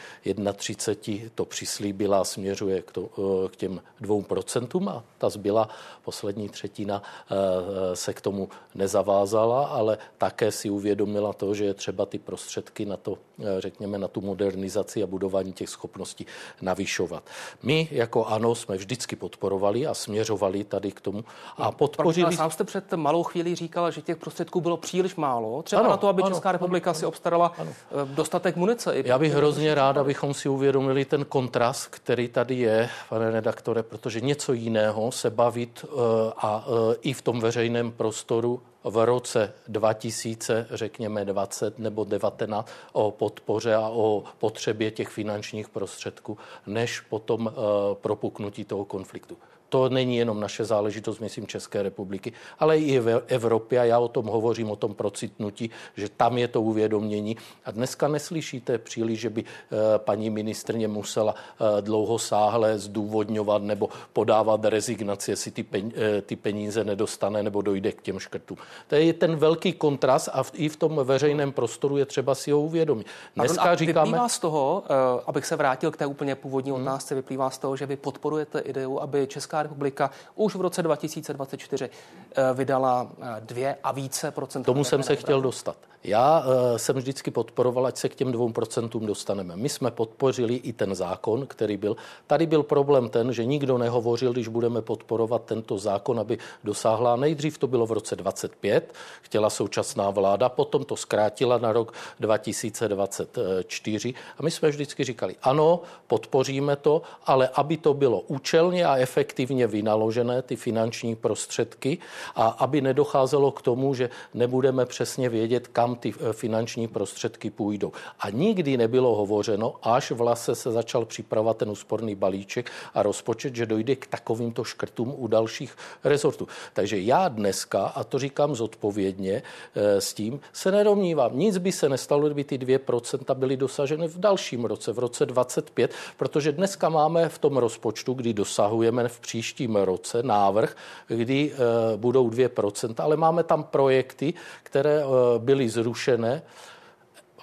31 0.56 1.30
to 1.34 1.44
přislíbila 1.44 2.20
a 2.20 2.24
směřuje 2.24 2.82
k, 2.82 2.92
to, 2.92 3.08
eh, 3.18 3.48
k 3.48 3.56
těm 3.56 3.80
dvou 4.00 4.22
procentům 4.22 4.88
a 4.88 5.04
ta 5.18 5.28
zbyla 5.28 5.68
poslední 6.04 6.48
třetina 6.48 7.02
eh, 7.02 7.96
se 7.96 8.14
k 8.14 8.20
tomu 8.20 8.48
nezavázala, 8.74 9.66
ale 9.66 9.98
také 10.18 10.52
si 10.52 10.70
uvědomila 10.70 11.32
to, 11.32 11.54
že 11.54 11.64
je 11.64 11.74
třeba 11.74 12.06
ty 12.06 12.18
prostředky 12.18 12.84
na 12.84 12.96
to, 12.96 13.18
řekněme, 13.58 13.98
na 13.98 14.08
tu 14.08 14.20
modernizaci 14.20 15.02
a 15.02 15.06
budování 15.06 15.52
těch 15.52 15.68
schopností 15.68 16.26
navyšovat. 16.62 17.22
My 17.62 17.88
jako 17.90 18.24
ANO 18.26 18.54
jsme 18.54 18.76
vždycky 18.76 19.16
podporovali 19.16 19.86
a 19.86 19.94
směřovali 19.94 20.64
tady 20.64 20.92
k 20.92 21.00
tomu 21.00 21.24
a 21.56 21.72
podpořili... 21.72 22.24
Ale 22.24 22.36
sám 22.36 22.50
jste 22.50 22.64
před 22.64 22.92
malou 22.92 23.22
chvíli 23.22 23.54
říkal, 23.54 23.90
že 23.90 24.02
těch 24.02 24.16
prostředků 24.16 24.60
bylo 24.60 24.76
příliš 24.76 25.16
málo, 25.16 25.62
třeba 25.62 25.80
ano, 25.80 25.90
na 25.90 25.96
to, 25.96 26.08
aby 26.08 26.22
ano, 26.22 26.30
Česká 26.30 26.52
republika 26.52 26.90
ano, 26.90 26.98
si 26.98 27.06
obstarala 27.06 27.52
ano. 27.58 27.72
dostatek 28.04 28.45
dostatek 28.46 28.56
munice. 28.56 28.96
I 28.96 29.08
Já 29.08 29.18
bych 29.18 29.32
hrozně 29.32 29.74
rád, 29.74 29.96
abychom 29.96 30.34
si 30.34 30.48
uvědomili 30.48 31.04
ten 31.04 31.24
kontrast, 31.24 31.86
který 31.90 32.28
tady 32.28 32.54
je, 32.54 32.88
pane 33.08 33.30
redaktore, 33.30 33.82
protože 33.82 34.20
něco 34.20 34.52
jiného 34.52 35.12
se 35.12 35.30
bavit 35.30 35.84
uh, 35.84 36.00
a 36.36 36.66
uh, 36.66 36.94
i 37.02 37.12
v 37.12 37.22
tom 37.22 37.40
veřejném 37.40 37.92
prostoru 37.92 38.62
v 38.84 39.04
roce 39.04 39.52
2000, 39.68 40.66
řekněme 40.70 41.24
20 41.24 41.78
nebo 41.78 42.04
19 42.04 42.70
o 42.92 43.10
podpoře 43.10 43.74
a 43.74 43.88
o 43.88 44.24
potřebě 44.38 44.90
těch 44.90 45.08
finančních 45.08 45.68
prostředků, 45.68 46.38
než 46.66 47.00
potom 47.00 47.46
uh, 47.46 47.52
propuknutí 47.94 48.64
toho 48.64 48.84
konfliktu 48.84 49.36
to 49.68 49.88
není 49.88 50.16
jenom 50.16 50.40
naše 50.40 50.64
záležitost, 50.64 51.20
myslím, 51.20 51.46
České 51.46 51.82
republiky, 51.82 52.32
ale 52.58 52.78
i 52.78 52.98
v 52.98 53.22
Evropě. 53.26 53.80
A 53.80 53.84
já 53.84 53.98
o 53.98 54.08
tom 54.08 54.26
hovořím, 54.26 54.70
o 54.70 54.76
tom 54.76 54.94
procitnutí, 54.94 55.70
že 55.96 56.08
tam 56.08 56.38
je 56.38 56.48
to 56.48 56.62
uvědomění. 56.62 57.36
A 57.64 57.70
dneska 57.70 58.08
neslyšíte 58.08 58.78
příliš, 58.78 59.20
že 59.20 59.30
by 59.30 59.44
eh, 59.44 59.76
paní 59.98 60.30
ministrně 60.30 60.88
musela 60.88 61.34
eh, 61.34 61.82
dlouho 61.82 62.18
sáhle 62.18 62.78
zdůvodňovat 62.78 63.62
nebo 63.62 63.88
podávat 64.12 64.64
rezignaci, 64.64 65.30
jestli 65.30 65.50
ty, 65.50 65.66
eh, 65.72 66.22
ty 66.22 66.36
peníze 66.36 66.84
nedostane 66.84 67.42
nebo 67.42 67.62
dojde 67.62 67.92
k 67.92 68.02
těm 68.02 68.18
škrtům. 68.18 68.56
To 68.86 68.94
je 68.94 69.12
ten 69.12 69.36
velký 69.36 69.72
kontrast 69.72 70.28
a 70.32 70.44
i 70.54 70.68
v 70.68 70.76
tom 70.76 71.00
veřejném 71.04 71.52
prostoru 71.52 71.96
je 71.96 72.06
třeba 72.06 72.34
si 72.34 72.50
ho 72.50 72.60
uvědomit. 72.60 73.06
Dneska 73.36 73.62
a 73.62 73.74
říkáme... 73.74 74.06
Vyplývá 74.06 74.28
z 74.28 74.38
toho, 74.38 74.82
abych 75.26 75.46
se 75.46 75.56
vrátil 75.56 75.90
k 75.90 75.96
té 75.96 76.06
úplně 76.06 76.34
původní 76.34 76.70
hmm. 76.70 76.82
otázce, 76.82 77.14
vyplývá 77.14 77.50
z 77.50 77.58
toho, 77.58 77.76
že 77.76 77.86
vy 77.86 77.96
podporujete 77.96 78.60
ideu, 78.60 78.98
aby 78.98 79.26
Česká 79.26 79.55
republika 79.62 80.10
už 80.34 80.54
v 80.54 80.60
roce 80.60 80.82
2024 80.82 81.90
eh, 81.90 82.54
vydala 82.54 83.10
eh, 83.22 83.26
dvě 83.40 83.76
a 83.82 83.92
více 83.92 84.30
procent. 84.30 84.62
Tomu 84.62 84.84
jsem 84.84 85.02
se 85.02 85.16
chtěl 85.16 85.40
dostat. 85.40 85.76
Já 86.06 86.40
uh, 86.40 86.44
jsem 86.76 86.96
vždycky 86.96 87.30
podporoval, 87.30 87.86
ať 87.86 87.96
se 87.96 88.08
k 88.08 88.14
těm 88.14 88.32
dvou 88.32 88.52
procentům 88.52 89.06
dostaneme. 89.06 89.56
My 89.56 89.68
jsme 89.68 89.90
podpořili 89.90 90.54
i 90.54 90.72
ten 90.72 90.94
zákon, 90.94 91.46
který 91.46 91.76
byl. 91.76 91.96
Tady 92.26 92.46
byl 92.46 92.62
problém 92.62 93.08
ten, 93.08 93.32
že 93.32 93.44
nikdo 93.44 93.78
nehovořil, 93.78 94.32
když 94.32 94.48
budeme 94.48 94.82
podporovat 94.82 95.44
tento 95.44 95.78
zákon, 95.78 96.20
aby 96.20 96.38
dosáhla. 96.64 97.16
Nejdřív 97.16 97.58
to 97.58 97.66
bylo 97.66 97.86
v 97.86 97.92
roce 97.92 98.16
25, 98.16 98.94
chtěla 99.22 99.50
současná 99.50 100.10
vláda, 100.10 100.48
potom 100.48 100.84
to 100.84 100.96
zkrátila 100.96 101.58
na 101.58 101.72
rok 101.72 101.92
2024. 102.20 104.14
A 104.38 104.42
my 104.42 104.50
jsme 104.50 104.68
vždycky 104.68 105.04
říkali, 105.04 105.36
ano, 105.42 105.80
podpoříme 106.06 106.76
to, 106.76 107.02
ale 107.26 107.48
aby 107.54 107.76
to 107.76 107.94
bylo 107.94 108.20
účelně 108.20 108.86
a 108.86 108.96
efektivně 108.96 109.45
vynaložené, 109.54 110.42
ty 110.42 110.56
finanční 110.56 111.16
prostředky, 111.16 111.98
a 112.34 112.46
aby 112.46 112.80
nedocházelo 112.80 113.50
k 113.50 113.62
tomu, 113.62 113.94
že 113.94 114.10
nebudeme 114.34 114.86
přesně 114.86 115.28
vědět, 115.28 115.68
kam 115.68 115.96
ty 115.96 116.14
eh, 116.20 116.32
finanční 116.32 116.88
prostředky 116.88 117.50
půjdou. 117.50 117.92
A 118.20 118.30
nikdy 118.30 118.76
nebylo 118.76 119.14
hovořeno, 119.14 119.74
až 119.82 120.10
vlastně 120.10 120.54
se 120.54 120.72
začal 120.72 121.04
připravovat 121.04 121.56
ten 121.56 121.70
úsporný 121.70 122.14
balíček 122.14 122.70
a 122.94 123.02
rozpočet, 123.02 123.56
že 123.56 123.66
dojde 123.66 123.96
k 123.96 124.06
takovýmto 124.06 124.64
škrtům 124.64 125.14
u 125.16 125.26
dalších 125.26 125.76
rezortů. 126.04 126.48
Takže 126.72 127.00
já 127.00 127.28
dneska, 127.28 127.86
a 127.86 128.04
to 128.04 128.18
říkám 128.18 128.54
zodpovědně 128.54 129.42
eh, 129.74 130.00
s 130.00 130.14
tím, 130.14 130.40
se 130.52 130.72
nedomnívám. 130.72 131.38
Nic 131.38 131.58
by 131.58 131.72
se 131.72 131.88
nestalo, 131.88 132.26
kdyby 132.26 132.44
ty 132.44 132.58
2% 132.58 133.34
byly 133.34 133.56
dosaženy 133.56 134.08
v 134.08 134.18
dalším 134.18 134.64
roce, 134.64 134.92
v 134.92 134.98
roce 134.98 135.26
25, 135.26 135.92
protože 136.16 136.52
dneska 136.52 136.88
máme 136.88 137.28
v 137.28 137.38
tom 137.38 137.56
rozpočtu, 137.56 138.14
kdy 138.14 138.34
dosahujeme 138.34 139.08
v 139.08 139.20
příštím 139.36 139.76
roce 139.76 140.22
návrh, 140.22 140.76
kdy 141.08 141.52
eh, 141.52 141.96
budou 141.96 142.30
2%, 142.30 142.94
ale 142.98 143.16
máme 143.16 143.42
tam 143.44 143.64
projekty, 143.64 144.34
které 144.62 145.04
byly 145.38 145.68
zrušené 145.68 146.42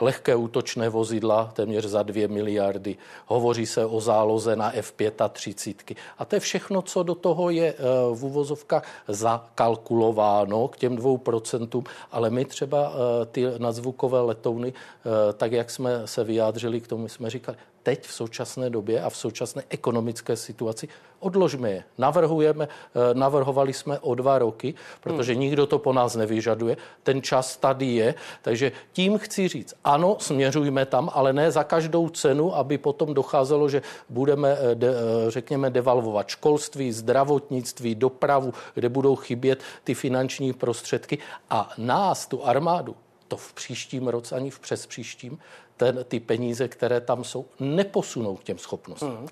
lehké 0.02 0.36
útočné 0.36 0.90
vozidla 0.90 1.52
téměř 1.54 1.86
za 1.86 2.04
2 2.04 2.28
miliardy. 2.28 2.98
Hovoří 3.26 3.66
se 3.66 3.86
o 3.86 4.02
záloze 4.02 4.56
na 4.56 4.76
F-35. 4.76 5.96
A 6.18 6.26
to 6.26 6.36
je 6.36 6.40
všechno, 6.40 6.82
co 6.82 7.04
do 7.04 7.16
toho 7.16 7.50
je 7.50 7.74
eh, 7.74 7.76
v 8.14 8.26
úvozovkách 8.26 8.84
zakalkulováno 9.08 10.68
k 10.68 10.78
těm 10.78 10.96
dvou 10.96 11.18
procentům, 11.18 11.84
ale 12.12 12.30
my 12.30 12.46
třeba 12.46 12.92
eh, 12.92 13.26
ty 13.26 13.46
nadzvukové 13.58 14.22
letouny, 14.22 14.74
eh, 14.74 15.34
tak 15.34 15.52
jak 15.52 15.72
jsme 15.72 16.02
se 16.06 16.24
vyjádřili 16.24 16.82
k 16.82 16.88
tomu, 16.88 17.08
jsme 17.08 17.30
říkali, 17.30 17.58
teď 17.84 18.08
v 18.08 18.14
současné 18.14 18.70
době 18.70 19.02
a 19.02 19.10
v 19.10 19.18
současné 19.18 19.64
ekonomické 19.70 20.36
situaci 20.36 20.88
odložme 21.20 21.72
je. 21.72 21.84
Navrhujeme, 21.98 22.68
eh, 22.68 23.14
navrhovali 23.14 23.74
jsme 23.74 24.00
o 24.00 24.16
dva 24.16 24.40
roky, 24.40 24.74
protože 25.02 25.34
hmm. 25.34 25.42
nikdo 25.42 25.66
to 25.66 25.80
po 25.80 25.94
nás 25.94 26.16
nevyžaduje. 26.16 26.78
Ten 27.04 27.22
čas 27.22 27.58
tady 27.58 27.86
je, 27.86 28.16
takže 28.42 28.72
tím 28.94 29.18
chci 29.18 29.48
říct, 29.48 29.74
ano, 29.84 30.18
směřujme 30.20 30.86
tam, 30.86 31.10
ale 31.14 31.34
ne 31.34 31.52
za 31.52 31.64
každou 31.64 32.10
cenu, 32.10 32.56
aby 32.56 32.78
potom 32.78 33.14
docházelo, 33.14 33.70
že 33.70 33.82
budeme, 34.10 34.50
eh, 34.50 34.58
eh, 34.72 35.32
řekněme, 35.32 35.70
devalvovat 35.70 36.28
školství, 36.28 36.92
zdravotnictví, 36.92 37.96
dopravu, 37.96 38.54
kde 38.74 38.90
budou 38.90 39.16
chybět 39.16 39.60
ty 39.84 39.94
finanční 39.94 40.54
prostředky 40.54 41.18
a 41.50 41.72
nás, 41.78 42.28
tu 42.28 42.46
armádu, 42.46 42.96
to 43.28 43.38
v 43.38 43.54
příštím 43.54 44.08
roce 44.08 44.36
ani 44.36 44.50
v 44.50 44.60
přes 44.60 44.86
příštím, 44.86 45.40
ten, 45.84 46.04
ty 46.04 46.20
peníze, 46.20 46.68
které 46.68 47.02
tam 47.02 47.24
jsou, 47.24 47.46
neposunou 47.60 48.36
k 48.36 48.44
těm 48.44 48.58
schopnostem. 48.58 49.10
Hmm. 49.10 49.28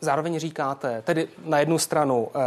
Zároveň 0.00 0.38
říkáte, 0.38 1.02
tedy 1.02 1.28
na 1.44 1.58
jednu 1.58 1.78
stranu 1.78 2.28
eh, 2.28 2.38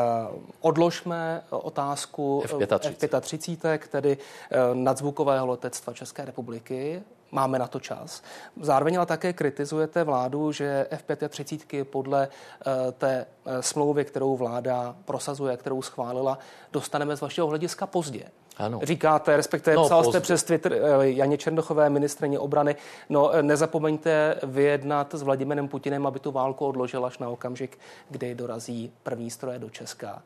odložme 0.61 1.43
otázku 1.49 2.41
F-35, 2.45 3.17
F-35 3.17 3.79
tedy 3.91 4.17
eh, 4.17 4.57
nadzvukového 4.73 5.47
letectva 5.47 5.93
České 5.93 6.25
republiky. 6.25 7.03
máme 7.31 7.59
na 7.59 7.67
to 7.67 7.79
čas. 7.79 8.23
Zároveň 8.61 8.97
ale 8.97 9.05
také 9.05 9.33
kritizujete 9.33 10.03
vládu, 10.03 10.51
že 10.51 10.87
F-35 10.89 11.83
podle 11.83 12.27
uh, 12.27 12.91
té 12.97 13.25
smlouvy, 13.61 14.05
kterou 14.05 14.37
vláda 14.37 14.95
prosazuje, 15.05 15.57
kterou 15.57 15.81
schválila, 15.81 16.39
dostaneme 16.71 17.17
z 17.17 17.21
vašeho 17.21 17.47
hlediska 17.47 17.87
pozdě. 17.87 18.23
Ano. 18.59 18.79
Říkáte, 18.83 19.37
respektive 19.37 19.75
no, 19.75 19.85
psal 19.85 20.03
jste 20.03 20.19
přes 20.19 20.43
Twitter 20.43 20.73
eh, 20.73 20.79
Janě 21.01 21.37
Černochové, 21.37 21.89
ministrině 21.89 22.39
obrany, 22.39 22.75
no 23.09 23.31
nezapomeňte 23.41 24.35
vyjednat 24.43 25.13
s 25.13 25.21
Vladimirem 25.21 25.67
Putinem, 25.67 26.07
aby 26.07 26.19
tu 26.19 26.31
válku 26.31 26.65
odložil 26.65 27.05
až 27.05 27.17
na 27.17 27.29
okamžik, 27.29 27.79
kdy 28.09 28.35
dorazí 28.35 28.91
první 29.03 29.31
stroje 29.31 29.59
do 29.59 29.69
Česka. 29.69 30.21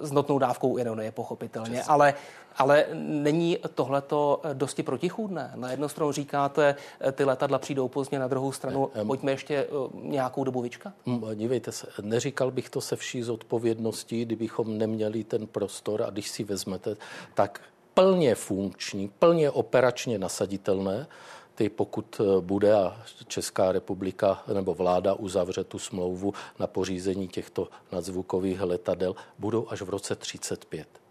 S 0.00 0.12
notnou 0.12 0.38
dávkou 0.38 0.78
ironie, 0.78 1.12
pochopitelně. 1.12 1.76
Česka. 1.76 1.92
Ale 1.92 2.14
ale 2.56 2.84
není 2.92 3.58
tohleto 3.74 4.42
dosti 4.52 4.82
protichůdné? 4.82 5.52
Na 5.54 5.70
jednu 5.70 5.88
stranu 5.88 6.12
říkáte, 6.12 6.76
ty 7.12 7.24
letadla 7.24 7.58
přijdou 7.58 7.88
pozdě, 7.88 8.18
na 8.18 8.28
druhou 8.28 8.52
stranu 8.52 8.90
pojďme 9.06 9.32
ještě 9.32 9.54
eh, 9.56 9.68
nějakou 9.94 10.44
dobu 10.44 10.62
vyčkat? 10.62 10.92
Dívejte 11.34 11.72
se, 11.72 11.86
neříkal 12.02 12.50
bych 12.50 12.70
to 12.70 12.80
se 12.80 12.96
vší 12.96 13.22
zodpovědností, 13.22 14.24
kdybychom 14.24 14.78
neměli 14.78 15.24
ten 15.24 15.46
prostor 15.46 16.02
a 16.02 16.10
když 16.10 16.28
si 16.28 16.44
vezmete, 16.44 16.96
tak 17.34 17.60
plně 17.94 18.34
funkční, 18.34 19.08
plně 19.18 19.50
operačně 19.50 20.18
nasaditelné, 20.18 21.06
ty 21.54 21.68
pokud 21.68 22.20
eh, 22.20 22.40
bude 22.40 22.74
a 22.74 22.96
Česká 23.26 23.72
republika 23.72 24.42
nebo 24.54 24.74
vláda 24.74 25.14
uzavře 25.14 25.64
tu 25.64 25.78
smlouvu 25.78 26.34
na 26.58 26.66
pořízení 26.66 27.28
těchto 27.28 27.68
nadzvukových 27.92 28.60
letadel, 28.60 29.14
budou 29.38 29.66
až 29.68 29.82
v 29.82 29.88
roce 29.88 30.16
35. 30.16 31.03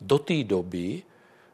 Do 0.00 0.18
té 0.18 0.44
doby 0.44 1.02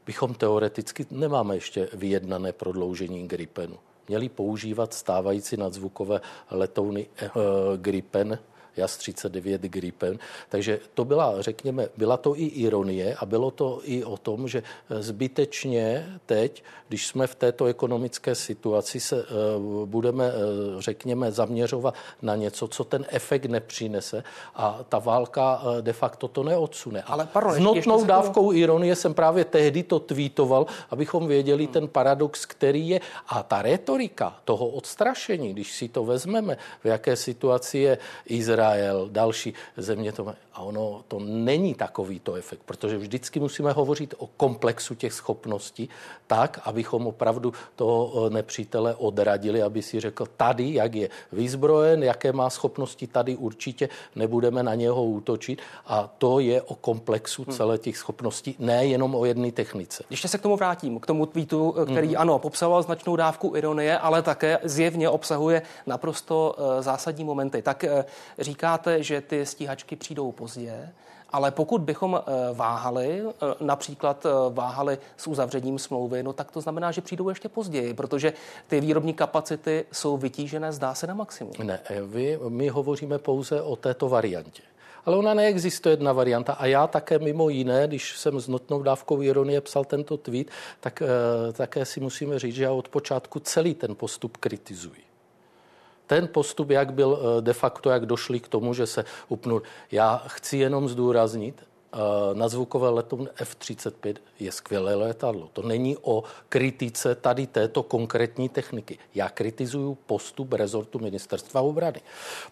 bychom 0.07 0.35
teoreticky, 0.35 1.07
nemáme 1.11 1.57
ještě 1.57 1.89
vyjednané 1.93 2.53
prodloužení 2.53 3.29
Gripenu, 3.29 3.79
měli 4.09 4.29
používat 4.29 4.95
stávající 4.95 5.57
nadzvukové 5.57 6.21
letouny 6.51 7.07
eh, 7.17 7.31
Gripen 7.77 8.39
JAS 8.81 8.97
39 8.97 9.63
Gripen. 9.63 10.19
Takže 10.49 10.81
to 10.95 11.05
byla, 11.05 11.43
řekněme, 11.43 11.89
byla 11.97 12.17
to 12.17 12.37
i 12.37 12.45
ironie 12.45 13.15
a 13.15 13.27
bylo 13.27 13.51
to 13.51 13.81
i 13.85 14.05
o 14.05 14.17
tom, 14.17 14.49
že 14.49 14.63
zbytečně 14.91 16.07
teď, 16.27 16.63
když 16.89 17.07
jsme 17.07 17.27
v 17.27 17.35
této 17.35 17.65
ekonomické 17.65 18.35
situaci, 18.35 19.01
se 19.01 19.17
uh, 19.23 19.87
budeme, 19.87 20.33
uh, 20.33 20.81
řekněme, 20.81 21.33
zaměřovat 21.33 21.95
na 22.23 22.37
něco, 22.37 22.69
co 22.69 22.85
ten 22.85 23.05
efekt 23.09 23.45
nepřinese 23.45 24.25
a 24.55 24.81
ta 24.89 24.99
válka 24.99 25.63
de 25.81 25.93
facto 25.93 26.29
to 26.29 26.43
neodsune. 26.43 27.03
Ale 27.03 27.29
pardon, 27.33 27.55
S 27.55 27.59
notnou 27.59 28.05
dávkou 28.05 28.47
to... 28.51 28.57
ironie 28.57 28.97
jsem 28.97 29.15
právě 29.15 29.45
tehdy 29.45 29.83
to 29.83 29.99
tweetoval, 29.99 30.67
abychom 30.91 31.27
věděli 31.27 31.65
hmm. 31.65 31.73
ten 31.73 31.89
paradox, 31.89 32.47
který 32.47 32.89
je. 32.89 33.01
A 33.29 33.43
ta 33.43 33.63
retorika 33.63 34.37
toho 34.45 34.69
odstrašení, 34.69 35.53
když 35.53 35.73
si 35.73 35.89
to 35.89 36.05
vezmeme, 36.05 36.57
v 36.85 36.87
jaké 36.87 37.17
situaci 37.17 37.79
je 37.79 37.99
Izrael, 38.27 38.70
Izrael, 38.77 39.09
další 39.13 39.55
země 39.77 40.13
to 40.13 40.35
A 40.55 40.63
ono 40.63 41.05
to 41.09 41.19
není 41.21 41.75
takovýto 41.75 42.35
efekt, 42.35 42.61
protože 42.65 42.99
vždycky 42.99 43.41
musíme 43.41 43.73
hovořit 43.73 44.15
o 44.19 44.27
komplexu 44.27 44.95
těch 44.95 45.13
schopností 45.13 45.89
tak, 46.27 46.61
abychom 46.65 47.07
opravdu 47.07 47.53
toho 47.77 48.27
eh, 48.27 48.31
nepřítele 48.31 48.95
odradili, 48.95 49.63
aby 49.63 49.83
si 49.83 50.01
řekl, 50.01 50.27
tady, 50.37 50.75
jak 50.75 50.95
je 50.95 51.09
vyzbrojen, 51.33 52.03
jaké 52.03 52.33
má 52.33 52.51
schopnosti, 52.51 53.07
tady 53.07 53.37
určitě 53.37 53.89
nebudeme 54.17 54.63
na 54.63 54.75
něho 54.75 55.05
útočit. 55.05 55.59
A 55.87 56.11
to 56.19 56.39
je 56.39 56.63
o 56.63 56.75
komplexu 56.75 57.43
hmm. 57.43 57.57
celé 57.57 57.79
těch 57.79 57.97
schopností, 57.99 58.57
ne 58.59 58.87
jenom 58.87 59.15
o 59.15 59.25
jedné 59.25 59.53
technice. 59.53 60.05
Ještě 60.11 60.29
se 60.29 60.39
k 60.39 60.43
tomu 60.43 60.57
vrátím, 60.57 61.01
k 61.01 61.07
tomu 61.07 61.27
tweetu, 61.27 61.75
eh, 61.79 61.85
který 61.85 62.09
hmm. 62.09 62.19
ano, 62.19 62.39
popsával 62.39 62.83
značnou 62.83 63.17
dávku 63.17 63.57
ironie, 63.57 63.99
ale 63.99 64.23
také 64.23 64.59
zjevně 64.65 65.09
obsahuje 65.09 65.63
naprosto 65.87 66.55
uh, 66.59 66.83
zásadní 66.83 67.25
momenty. 67.25 67.63
Tak 67.63 67.85
říkáte, 68.51 69.03
že 69.03 69.21
ty 69.21 69.47
stíhačky 69.47 69.97
přijdou 69.97 70.33
pozdě, 70.33 70.91
ale 71.31 71.51
pokud 71.51 71.81
bychom 71.81 72.19
eh, 72.19 72.55
váhali, 72.55 73.23
eh, 73.23 73.55
například 73.61 74.27
eh, 74.27 74.31
váhali 74.51 74.99
s 75.17 75.27
uzavřením 75.27 75.79
smlouvy, 75.79 76.23
no 76.23 76.33
tak 76.33 76.51
to 76.51 76.61
znamená, 76.61 76.91
že 76.91 77.01
přijdou 77.01 77.29
ještě 77.29 77.49
později, 77.49 77.95
protože 77.95 78.33
ty 78.67 78.81
výrobní 78.81 79.15
kapacity 79.15 79.85
jsou 79.93 80.17
vytížené, 80.17 80.73
zdá 80.73 80.95
se, 80.95 81.07
na 81.07 81.15
maximum. 81.15 81.53
Ne, 81.63 81.81
vy, 82.07 82.39
my 82.49 82.69
hovoříme 82.69 83.19
pouze 83.19 83.63
o 83.63 83.77
této 83.77 84.09
variantě. 84.09 84.63
Ale 85.07 85.17
ona 85.17 85.35
neexistuje 85.35 85.93
jedna 85.93 86.13
varianta. 86.13 86.53
A 86.53 86.67
já 86.67 86.87
také 86.87 87.19
mimo 87.19 87.49
jiné, 87.49 87.87
když 87.87 88.19
jsem 88.19 88.41
s 88.41 88.49
notnou 88.49 88.83
dávkou 88.83 89.23
ironie 89.23 89.61
psal 89.61 89.85
tento 89.85 90.17
tweet, 90.17 90.51
tak 90.81 91.03
e, 91.03 91.07
také 91.53 91.85
si 91.85 92.01
musíme 92.01 92.39
říct, 92.39 92.55
že 92.55 92.65
já 92.65 92.73
od 92.73 92.89
počátku 92.89 93.41
celý 93.41 93.75
ten 93.75 93.95
postup 93.95 94.37
kritizuji 94.37 95.10
ten 96.11 96.29
postup, 96.29 96.71
jak 96.71 96.93
byl 96.93 97.19
eh, 97.19 97.43
de 97.43 97.53
facto, 97.53 97.91
jak 97.91 98.07
došli 98.07 98.41
k 98.41 98.49
tomu, 98.49 98.75
že 98.75 98.87
se 98.87 99.05
upnul. 99.29 99.63
Já 99.93 100.23
chci 100.27 100.57
jenom 100.57 100.89
zdůraznit, 100.89 101.63
na 102.35 102.49
zvukové 102.49 102.89
letoun 102.89 103.29
F-35 103.37 104.15
je 104.41 104.53
skvělé 104.53 104.95
letadlo. 104.95 105.49
To 105.53 105.63
není 105.63 105.97
o 106.03 106.25
kritice 106.49 107.15
tady 107.15 107.47
této 107.47 107.83
konkrétní 107.83 108.49
techniky. 108.49 108.99
Já 109.15 109.29
kritizuju 109.29 109.99
postup 110.07 110.53
rezortu 110.53 110.99
ministerstva 110.99 111.61
obrany, 111.61 112.01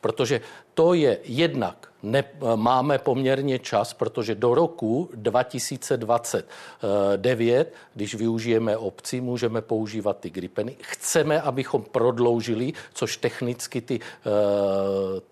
protože 0.01 0.41
to 0.75 0.95
je 0.95 1.19
jednak 1.25 1.89
ne, 2.03 2.25
máme 2.57 2.99
poměrně 2.99 3.59
čas, 3.59 3.95
protože 3.95 4.35
do 4.35 4.55
roku 4.55 5.11
2029, 5.15 7.75
když 7.95 8.15
využijeme 8.15 8.77
obcí, 8.77 9.21
můžeme 9.21 9.63
používat 9.63 10.21
ty 10.21 10.31
gripeny. 10.31 10.77
Chceme, 10.81 11.41
abychom 11.41 11.83
prodloužili, 11.83 12.73
což 12.95 13.17
technicky 13.17 13.81
ty, 13.81 14.01
eh, 14.01 14.03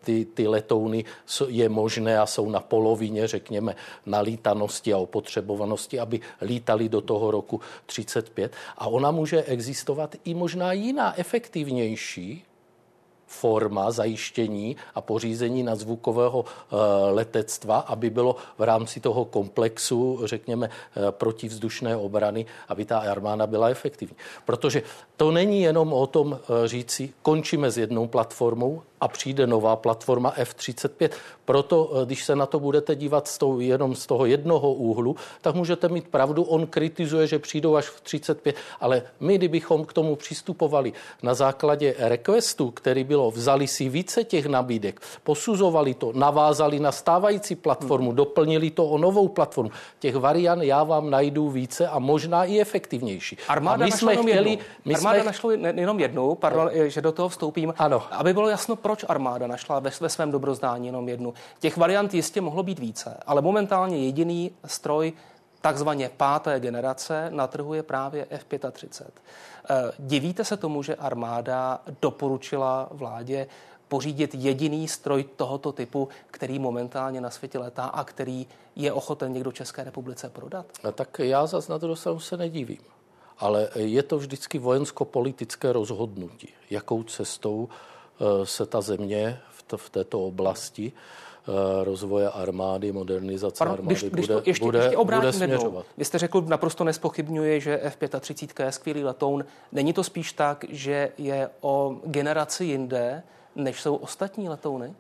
ty, 0.00 0.24
ty 0.24 0.48
letouny 0.48 1.04
je 1.48 1.68
možné 1.68 2.18
a 2.18 2.26
jsou 2.26 2.50
na 2.50 2.60
polovině, 2.60 3.26
řekněme, 3.26 3.74
nalítanosti 4.06 4.92
a 4.92 4.98
opotřebovanosti, 4.98 6.00
aby 6.00 6.20
lítali 6.40 6.88
do 6.88 7.00
toho 7.00 7.30
roku 7.30 7.60
35. 7.86 8.52
A 8.78 8.86
ona 8.86 9.10
může 9.10 9.42
existovat 9.42 10.16
i 10.24 10.34
možná 10.34 10.72
jiná, 10.72 11.20
efektivnější, 11.20 12.44
forma 13.26 13.90
zajištění 13.90 14.76
a 14.94 15.00
pořízení 15.00 15.62
nadzvukového 15.62 16.44
eh, 16.44 16.76
letectva, 17.10 17.78
aby 17.78 18.10
bylo 18.10 18.36
v 18.58 18.62
rámci 18.62 19.00
toho 19.00 19.24
komplexu, 19.24 20.20
řekněme, 20.24 20.70
eh, 20.70 21.00
protivzdušné 21.10 21.96
obrany, 21.96 22.46
aby 22.68 22.84
ta 22.84 22.98
armáda 22.98 23.46
byla 23.46 23.68
efektivní. 23.68 24.16
Protože 24.44 24.82
to 25.16 25.30
není 25.30 25.62
jenom 25.62 25.92
o 25.92 26.06
tom 26.06 26.38
eh, 26.38 26.68
říci, 26.68 27.12
končíme 27.22 27.70
s 27.70 27.78
jednou 27.78 28.06
platformou 28.06 28.82
a 29.00 29.08
přijde 29.08 29.46
nová 29.46 29.76
platforma 29.76 30.34
F35. 30.38 31.10
Proto, 31.44 31.92
eh, 31.94 32.06
když 32.06 32.24
se 32.24 32.36
na 32.36 32.46
to 32.46 32.60
budete 32.60 32.94
dívat 32.94 33.28
z 33.28 33.38
toho, 33.38 33.60
jenom 33.60 33.94
z 33.94 34.06
toho 34.06 34.26
jednoho 34.26 34.72
úhlu, 34.72 35.16
tak 35.40 35.54
můžete 35.54 35.88
mít 35.88 36.08
pravdu. 36.08 36.42
On 36.42 36.66
kritizuje, 36.66 37.26
že 37.26 37.38
přijdou 37.38 37.76
až 37.76 37.86
v 37.86 38.00
35, 38.00 38.56
ale 38.80 39.02
my, 39.20 39.38
kdybychom 39.38 39.84
k 39.84 39.92
tomu 39.92 40.16
přistupovali 40.16 40.92
na 41.22 41.34
základě 41.34 41.94
requestu, 41.98 42.70
který 42.70 43.04
bylo, 43.04 43.30
vzali 43.30 43.66
si 43.66 43.88
více 43.88 44.24
těch 44.24 44.46
nabídek, 44.46 45.00
posuzovali 45.22 45.94
to, 45.94 46.12
navázali 46.14 46.80
na 46.80 46.92
stávající 46.92 47.54
platformu, 47.54 48.10
hmm. 48.10 48.16
doplnili 48.16 48.70
to 48.70 48.86
o 48.86 48.98
novou 48.98 49.28
platformu. 49.28 49.70
Těch 49.98 50.16
variant 50.16 50.62
já 50.62 50.84
vám 50.84 51.10
najdu 51.10 51.50
více 51.50 51.88
a 51.88 51.98
možná 51.98 52.44
i 52.44 52.60
efektivnější. 52.60 53.38
Armáda 53.48 53.84
a 53.84 53.86
my 53.86 53.92
jsme 53.92 54.16
chtěli, 54.16 54.58
my 54.84 54.94
Armáda 54.94 55.18
jsme... 55.18 55.26
našla 55.26 55.52
jenom 55.52 56.00
jednu, 56.00 56.34
pardon, 56.34 56.70
že 56.86 57.00
do 57.00 57.12
toho 57.12 57.28
vstoupím, 57.28 57.74
ano. 57.78 58.02
aby 58.10 58.34
bylo 58.34 58.48
jasno, 58.48 58.76
proč 58.76 58.95
armáda 59.08 59.46
našla 59.46 59.78
ve, 59.78 59.90
ve 60.00 60.08
svém 60.08 60.30
dobrozdání 60.30 60.86
jenom 60.86 61.08
jednu. 61.08 61.34
Těch 61.58 61.76
variant 61.76 62.14
jistě 62.14 62.40
mohlo 62.40 62.62
být 62.62 62.78
více, 62.78 63.16
ale 63.26 63.42
momentálně 63.42 64.04
jediný 64.04 64.50
stroj 64.64 65.12
takzvaně 65.60 66.10
páté 66.16 66.60
generace 66.60 67.30
na 67.30 67.46
trhu 67.46 67.74
je 67.74 67.82
právě 67.82 68.26
F-35. 68.30 69.06
Eh, 69.70 69.92
divíte 69.98 70.44
se 70.44 70.56
tomu, 70.56 70.82
že 70.82 70.94
armáda 70.94 71.80
doporučila 72.02 72.88
vládě 72.90 73.46
pořídit 73.88 74.34
jediný 74.34 74.88
stroj 74.88 75.24
tohoto 75.36 75.72
typu, 75.72 76.08
který 76.26 76.58
momentálně 76.58 77.20
na 77.20 77.30
světě 77.30 77.58
letá 77.58 77.84
a 77.84 78.04
který 78.04 78.46
je 78.76 78.92
ochoten 78.92 79.32
někdo 79.32 79.52
České 79.52 79.84
republice 79.84 80.28
prodat? 80.28 80.66
No, 80.84 80.92
tak 80.92 81.18
já 81.18 81.46
zase 81.46 81.72
na 81.72 81.78
to 81.78 81.96
se 82.18 82.36
nedivím 82.36 82.78
ale 83.38 83.68
je 83.74 84.02
to 84.02 84.18
vždycky 84.18 84.58
vojensko-politické 84.58 85.72
rozhodnutí, 85.72 86.48
jakou 86.70 87.02
cestou 87.02 87.68
eh, 87.70 87.95
se 88.44 88.66
ta 88.66 88.80
země 88.80 89.40
v 89.76 89.90
této 89.90 90.26
oblasti 90.26 90.92
eh, 90.92 91.84
rozvoje 91.84 92.30
armády, 92.30 92.92
modernizace 92.92 93.58
Pardon, 93.58 93.74
armády 93.74 93.94
když, 93.94 94.10
když 94.10 94.26
bude, 94.26 94.34
to 94.34 94.50
ještě, 94.50 94.64
bude, 94.64 94.78
ještě 94.78 95.04
bude 95.04 95.32
směřovat. 95.32 95.86
Vy 95.96 96.04
jste 96.04 96.18
řekl, 96.18 96.40
naprosto 96.40 96.84
nespochybňuje, 96.84 97.60
že 97.60 97.80
F-35 97.82 98.64
je 98.64 98.72
skvělý 98.72 99.04
letoun. 99.04 99.44
Není 99.72 99.92
to 99.92 100.04
spíš 100.04 100.32
tak, 100.32 100.64
že 100.68 101.12
je 101.18 101.50
o 101.60 101.96
generaci 102.04 102.64
jinde, 102.64 103.22
než 103.54 103.80
jsou 103.80 103.96
ostatní 103.96 104.48
letouny? 104.48 104.94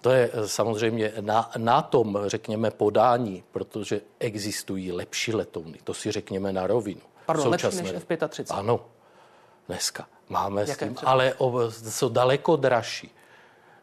To 0.00 0.10
je 0.10 0.30
eh, 0.32 0.48
samozřejmě 0.48 1.12
na, 1.20 1.50
na 1.56 1.82
tom, 1.82 2.18
řekněme, 2.26 2.70
podání, 2.70 3.44
protože 3.52 4.00
existují 4.18 4.92
lepší 4.92 5.34
letouny. 5.34 5.78
To 5.84 5.94
si 5.94 6.12
řekněme 6.12 6.52
na 6.52 6.66
rovinu. 6.66 7.00
Pardon, 7.26 7.48
lepší 7.48 7.76
než 7.76 7.92
F-35. 7.92 8.44
Ano. 8.50 8.80
Dneska. 9.68 10.06
Máme 10.28 10.60
Jaké 10.60 10.72
s 10.74 10.78
tím, 10.78 10.94
třeba? 10.94 11.12
ale 11.12 11.34
jsou 11.70 12.08
daleko 12.08 12.56
dražší. 12.56 13.14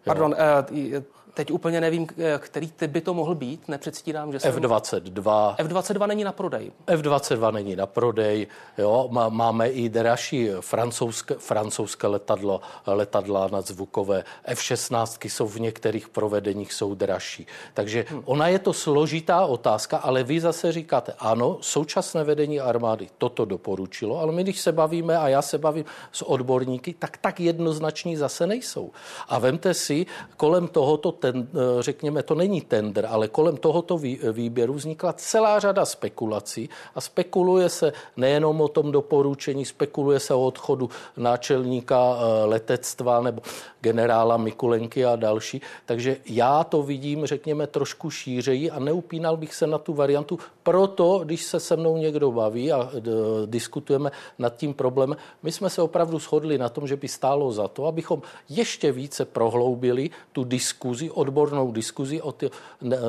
Pardon, 0.04 0.36
jo. 0.72 1.02
Teď 1.34 1.52
úplně 1.52 1.82
nevím, 1.82 2.08
který 2.38 2.72
typ 2.72 2.92
by 2.92 3.02
to 3.02 3.14
mohl 3.14 3.36
být, 3.36 3.68
nepředstírám, 3.68 4.32
že 4.32 4.40
jsem... 4.40 4.56
F22. 4.56 5.56
F22 5.56 6.08
není 6.08 6.24
na 6.24 6.32
prodej. 6.32 6.72
F22 6.88 7.52
není 7.52 7.76
na 7.76 7.86
prodej, 7.86 8.48
jo, 8.78 9.10
máme 9.30 9.70
i 9.70 9.90
dražší 9.90 10.50
francouzské, 10.60 11.36
francouzské 11.36 12.08
letadlo, 12.08 12.62
letadla 12.86 13.48
nadzvukové. 13.52 14.24
F16 14.50 15.30
jsou 15.30 15.48
v 15.48 15.60
některých 15.60 16.10
provedeních 16.10 16.74
jsou 16.74 16.96
dražší. 16.96 17.48
Takže 17.74 18.06
hmm. 18.10 18.22
ona 18.26 18.48
je 18.48 18.60
to 18.60 18.74
složitá 18.74 19.46
otázka, 19.46 19.98
ale 19.98 20.24
vy 20.24 20.40
zase 20.40 20.72
říkáte, 20.72 21.14
ano, 21.20 21.58
současné 21.62 22.24
vedení 22.24 22.60
armády 22.60 23.10
toto 23.18 23.46
doporučilo, 23.46 24.20
ale 24.20 24.32
my, 24.32 24.44
když 24.44 24.62
se 24.62 24.72
bavíme 24.72 25.18
a 25.18 25.28
já 25.28 25.42
se 25.42 25.58
bavím 25.58 25.86
s 26.12 26.22
odborníky, 26.22 26.94
tak 27.00 27.18
tak 27.18 27.40
jednoznační 27.40 28.18
zase 28.18 28.48
nejsou. 28.48 28.92
A 29.28 29.40
vemte 29.40 29.74
si, 29.74 30.06
kolem 30.38 30.68
tohoto 30.68 31.12
ten, 31.24 31.48
eh, 31.48 31.84
řekněme, 31.84 32.24
to 32.24 32.36
není 32.36 32.62
tender, 32.62 33.08
ale 33.10 33.28
kolem 33.28 33.58
tohoto 33.58 33.98
výběru 34.32 34.74
vznikla 34.74 35.14
celá 35.14 35.60
řada 35.60 35.86
spekulací 35.86 36.70
a 36.96 37.02
spekuluje 37.02 37.70
se 37.70 37.94
nejenom 38.18 38.62
o 38.62 38.68
tom 38.68 38.92
doporučení, 38.92 39.66
spekuluje 39.66 40.20
se 40.20 40.34
o 40.34 40.46
odchodu 40.46 40.90
náčelníka 41.18 41.96
eh, 41.96 42.46
letectva 42.46 43.22
nebo 43.22 43.42
generála 43.82 44.38
Mikulenky 44.38 45.06
a 45.06 45.16
další. 45.16 45.62
Takže 45.86 46.18
já 46.26 46.64
to 46.64 46.84
vidím, 46.84 47.26
řekněme, 47.26 47.68
trošku 47.68 48.10
šířeji 48.10 48.72
a 48.72 48.80
neupínal 48.80 49.38
bych 49.38 49.56
se 49.56 49.68
na 49.68 49.78
tu 49.78 49.94
variantu. 49.94 50.40
Proto, 50.64 51.22
když 51.24 51.44
se 51.44 51.60
se 51.60 51.76
mnou 51.76 51.98
někdo 51.98 52.32
baví 52.32 52.72
a 52.72 52.92
eh, 52.92 53.02
diskutujeme 53.46 54.12
nad 54.40 54.56
tím 54.56 54.74
problémem, 54.74 55.18
my 55.44 55.52
jsme 55.52 55.70
se 55.70 55.82
opravdu 55.82 56.20
shodli 56.20 56.58
na 56.58 56.70
tom, 56.70 56.88
že 56.88 56.96
by 56.96 57.08
stálo 57.08 57.52
za 57.52 57.68
to, 57.68 57.86
abychom 57.88 58.22
ještě 58.50 58.92
více 58.92 59.26
prohloubili 59.26 60.10
tu 60.32 60.44
diskuzi 60.44 61.13
odbornou 61.14 61.72
diskuzi 61.72 62.22
o 62.22 62.36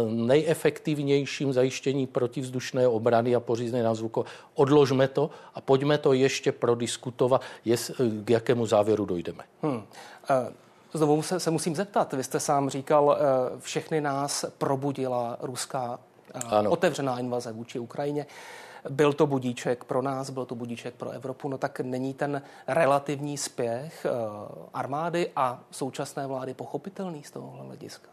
nejefektivnějším 0.08 1.52
zajištění 1.52 2.06
protivzdušné 2.06 2.88
obrany 2.88 3.34
a 3.34 3.40
pořízné 3.40 3.82
názvuko. 3.82 4.24
Odložme 4.54 5.08
to 5.08 5.30
a 5.54 5.60
pojďme 5.60 5.98
to 5.98 6.12
ještě 6.12 6.52
prodiskutovat, 6.52 7.42
jest, 7.64 7.90
k 8.24 8.30
jakému 8.30 8.66
závěru 8.66 9.04
dojdeme. 9.04 9.44
Hmm. 9.62 9.82
Znovu 10.94 11.22
se, 11.22 11.40
se 11.40 11.50
musím 11.50 11.76
zeptat. 11.76 12.12
Vy 12.12 12.24
jste 12.24 12.40
sám 12.40 12.70
říkal, 12.70 13.16
eh, 13.18 13.60
všechny 13.60 14.00
nás 14.00 14.44
probudila 14.58 15.36
ruská 15.40 15.98
eh, 16.34 16.40
ano. 16.48 16.70
otevřená 16.70 17.18
invaze 17.18 17.52
vůči 17.52 17.78
Ukrajině. 17.78 18.26
Byl 18.90 19.12
to 19.12 19.26
budíček 19.26 19.84
pro 19.84 20.02
nás, 20.02 20.30
byl 20.30 20.46
to 20.46 20.54
budíček 20.54 20.94
pro 20.94 21.10
Evropu, 21.10 21.48
no 21.48 21.58
tak 21.58 21.80
není 21.80 22.14
ten 22.14 22.42
relativní 22.66 23.38
spěch 23.38 24.06
eh, 24.06 24.10
armády 24.74 25.30
a 25.36 25.64
současné 25.70 26.26
vlády 26.26 26.54
pochopitelný 26.54 27.24
z 27.24 27.30
tohohle 27.30 27.66
hlediska? 27.66 28.08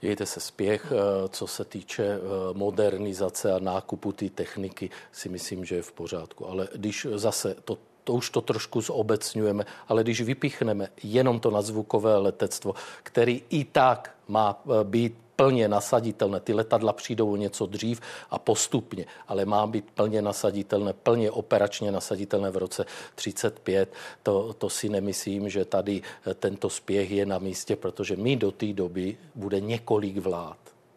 Dějte 0.00 0.26
se 0.26 0.40
spěch, 0.40 0.92
eh, 0.92 1.28
co 1.28 1.46
se 1.46 1.64
týče 1.64 2.04
eh, 2.04 2.18
modernizace 2.52 3.52
a 3.52 3.58
nákupu 3.58 4.12
té 4.12 4.30
techniky, 4.30 4.90
si 5.12 5.28
myslím, 5.28 5.64
že 5.64 5.76
je 5.76 5.82
v 5.82 5.92
pořádku. 5.92 6.48
Ale 6.48 6.68
když 6.74 7.06
zase 7.14 7.54
to 7.64 7.78
to 8.04 8.12
už 8.12 8.30
to 8.30 8.40
trošku 8.40 8.80
zobecňujeme, 8.80 9.64
ale 9.88 10.02
když 10.02 10.20
vypichneme 10.20 10.88
jenom 11.02 11.40
to 11.40 11.50
nadzvukové 11.50 12.16
letectvo, 12.16 12.74
který 13.02 13.42
i 13.50 13.64
tak 13.64 14.16
má 14.28 14.62
být 14.82 15.23
plně 15.36 15.68
nasaditelné. 15.68 16.40
Ty 16.40 16.54
letadla 16.54 16.92
přijdou 16.92 17.32
o 17.32 17.36
něco 17.36 17.66
dřív 17.66 18.00
a 18.30 18.38
postupně, 18.38 19.06
ale 19.28 19.44
má 19.44 19.66
být 19.66 19.90
plně 19.94 20.22
nasaditelné, 20.22 20.92
plně 20.92 21.30
operačně 21.30 21.92
nasaditelné 21.92 22.50
v 22.50 22.56
roce 22.56 22.84
35. 23.14 23.92
To, 24.22 24.52
to 24.52 24.70
si 24.70 24.88
nemyslím, 24.88 25.48
že 25.48 25.64
tady 25.64 26.02
eh, 26.26 26.34
tento 26.34 26.70
spěch 26.70 27.10
je 27.10 27.26
na 27.26 27.38
místě, 27.38 27.76
protože 27.76 28.16
my 28.16 28.36
do 28.36 28.50
té 28.50 28.72
doby 28.72 29.16
bude 29.34 29.60
několik 29.60 30.16
vlád. 30.16 30.56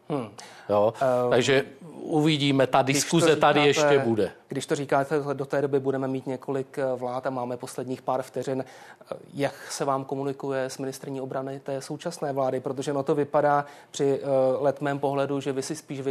Hmm. 0.09 0.29
Jo? 0.69 0.93
Uh, 1.23 1.29
Takže 1.29 1.65
uvidíme, 2.07 2.67
ta 2.67 2.81
diskuze 2.81 3.25
říkáte, 3.25 3.41
tady 3.41 3.67
ještě 3.67 3.99
bude. 3.99 4.31
Když 4.47 4.65
to 4.65 4.75
říkáte, 4.75 5.19
do 5.33 5.45
té 5.45 5.61
doby 5.61 5.79
budeme 5.79 6.07
mít 6.07 6.27
několik 6.27 6.77
eh, 6.77 6.85
vlád 6.95 7.27
a 7.27 7.29
máme 7.29 7.57
posledních 7.57 8.01
pár 8.01 8.21
vteřin, 8.21 8.63
eh, 8.63 9.15
jak 9.33 9.53
se 9.69 9.85
vám 9.85 10.05
komunikuje 10.05 10.63
s 10.63 10.77
ministrní 10.77 11.21
obrany 11.21 11.59
té 11.59 11.81
současné 11.81 12.33
vlády, 12.33 12.59
protože 12.59 12.93
no 12.93 13.03
to 13.03 13.15
vypadá 13.15 13.65
při 13.91 14.21
letmém 14.59 14.99
pohledu, 14.99 15.39
že 15.39 15.51
vy 15.51 15.63
si 15.63 15.75
spíš 15.75 16.01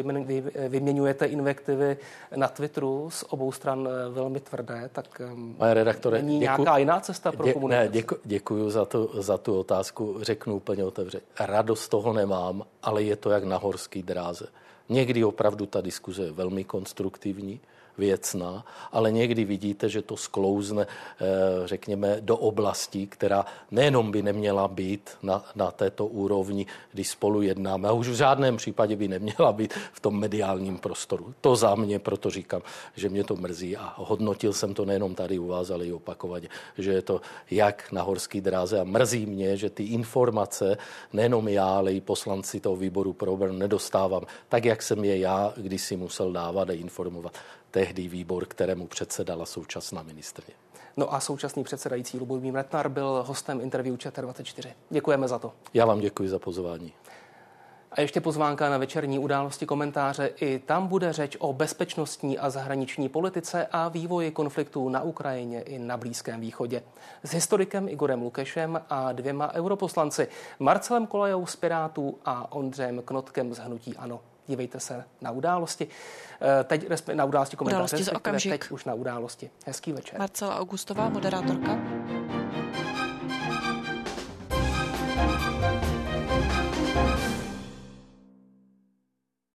vyměňujete 0.69 1.27
invektivy 1.27 1.97
na 2.37 2.49
Twitteru 2.49 3.11
z 3.11 3.25
obou 3.29 3.53
stran 3.53 3.89
velmi 4.11 4.41
tvrdé, 4.41 4.91
tak 4.93 5.23
Pane 5.59 5.75
redaktore, 5.75 6.23
není 6.23 6.39
děku, 6.39 6.63
nějaká 6.63 6.79
jiná 6.79 7.01
cesta 7.01 7.33
pro 7.33 7.45
dě, 7.45 7.53
komunikaci? 7.53 7.87
Ne, 7.87 7.93
děku, 7.93 8.17
děkuju 8.25 8.71
za 8.71 8.85
tu, 8.85 9.11
za 9.15 9.39
tu 9.39 9.59
otázku, 9.59 10.19
řeknu 10.23 10.57
úplně 10.57 10.85
otevřeně. 10.85 11.23
Radost 11.41 11.89
toho 11.89 12.13
nemám, 12.13 12.63
ale 12.83 13.03
je 13.03 13.17
to 13.17 13.31
jak 13.31 13.45
na 13.45 13.57
horský 13.57 14.03
dráze. 14.03 14.47
Někdy 14.89 15.25
opravdu 15.25 15.67
ta 15.67 15.81
diskuze 15.81 16.25
je 16.25 16.33
velmi 16.33 16.65
konstruktivní, 16.65 17.61
věcná, 17.99 18.65
ale 18.93 19.13
někdy 19.13 19.45
vidíte, 19.45 19.89
že 19.89 20.03
to 20.03 20.17
sklouzne, 20.17 20.87
eh, 20.87 21.27
řekněme, 21.65 22.17
do 22.21 22.37
oblasti, 22.37 23.07
která 23.07 23.45
nejenom 23.71 24.11
by 24.11 24.23
neměla 24.23 24.69
být 24.69 25.11
na, 25.23 25.45
na 25.55 25.71
této 25.71 26.07
úrovni, 26.07 26.67
když 26.93 27.09
spolu 27.09 27.43
jednáme, 27.43 27.89
a 27.89 27.93
už 27.93 28.09
v 28.09 28.15
žádném 28.15 28.57
případě 28.57 28.97
by 28.97 29.09
neměla 29.09 29.53
být 29.53 29.75
v 29.93 30.01
tom 30.01 30.19
mediálním 30.19 30.79
prostoru. 30.79 31.35
To 31.41 31.57
za 31.57 31.75
mě, 31.75 31.99
proto 31.99 32.31
říkám, 32.31 32.63
že 32.97 33.09
mě 33.09 33.25
to 33.25 33.37
mrzí 33.37 33.77
a 33.77 33.95
hodnotil 33.97 34.53
jsem 34.53 34.75
to 34.75 34.85
nejenom 34.85 35.15
tady 35.15 35.39
u 35.39 35.47
vás, 35.47 35.71
ale 35.71 35.87
i 35.87 35.93
opakovaně, 35.93 36.49
že 36.79 36.93
je 36.93 37.03
to 37.03 37.21
jak 37.51 37.93
na 37.93 38.03
horský 38.03 38.41
dráze 38.41 38.81
a 38.81 38.85
mrzí 38.85 39.27
mě, 39.27 39.57
že 39.57 39.71
ty 39.71 39.83
informace, 39.83 40.77
nejenom 41.13 41.49
já, 41.49 41.67
ale 41.67 41.93
i 41.93 42.01
poslanci 42.01 42.61
toho 42.61 42.77
výboru 42.77 43.13
pro 43.13 43.37
nedostávám, 43.53 44.23
tak 44.49 44.65
jak 44.65 44.83
jsem 44.83 45.05
je 45.05 45.19
já 45.19 45.53
když 45.57 45.83
si 45.83 45.97
musel 45.97 46.33
dávat 46.33 46.71
a 46.71 46.73
informovat 46.73 47.33
tehdy 47.77 48.09
výbor, 48.09 48.47
kterému 48.47 48.87
předsedala 48.87 49.47
současná 49.47 50.03
ministrně. 50.03 50.55
No 50.97 51.15
a 51.15 51.21
současný 51.21 51.65
předsedající 51.65 52.19
Lubomír 52.19 52.53
Metnar 52.53 52.89
byl 52.89 53.25
hostem 53.27 53.61
interview 53.61 53.97
ČT24. 53.97 54.73
Děkujeme 54.91 55.29
za 55.29 55.39
to. 55.39 55.53
Já 55.75 55.87
vám 55.87 56.01
děkuji 56.01 56.29
za 56.29 56.39
pozvání. 56.39 56.93
A 57.93 58.01
ještě 58.01 58.21
pozvánka 58.21 58.71
na 58.71 58.79
večerní 58.79 59.19
události 59.19 59.67
komentáře. 59.67 60.27
I 60.27 60.59
tam 60.59 60.87
bude 60.87 61.13
řeč 61.13 61.37
o 61.41 61.53
bezpečnostní 61.53 62.39
a 62.39 62.51
zahraniční 62.51 63.09
politice 63.09 63.67
a 63.73 63.89
vývoji 63.89 64.31
konfliktů 64.31 64.89
na 64.89 65.03
Ukrajině 65.03 65.63
i 65.63 65.79
na 65.79 65.97
Blízkém 65.97 66.41
východě. 66.41 66.83
S 67.23 67.31
historikem 67.31 67.89
Igorem 67.89 68.23
Lukešem 68.23 68.81
a 68.91 69.13
dvěma 69.13 69.53
europoslanci 69.55 70.29
Marcelem 70.59 71.07
Kolajou 71.07 71.47
z 71.47 71.57
Pirátů 71.57 72.19
a 72.25 72.53
Ondřejem 72.53 73.03
Knotkem 73.03 73.55
z 73.55 73.59
Hnutí 73.59 73.97
Ano. 73.97 74.21
Dívejte 74.49 74.81
se 74.81 75.05
na 75.21 75.31
události. 75.31 75.89
Eh, 76.61 76.65
teď 76.65 76.87
na 77.15 77.25
události 77.25 77.57
komentáře, 77.57 77.97
události 77.97 78.51
teď 78.51 78.71
už 78.71 78.85
na 78.85 78.95
události. 78.95 79.51
Hezký 79.67 79.93
večer. 79.93 80.19
Marcela 80.19 80.59
Augustová, 80.59 81.09
moderátorka. 81.09 81.79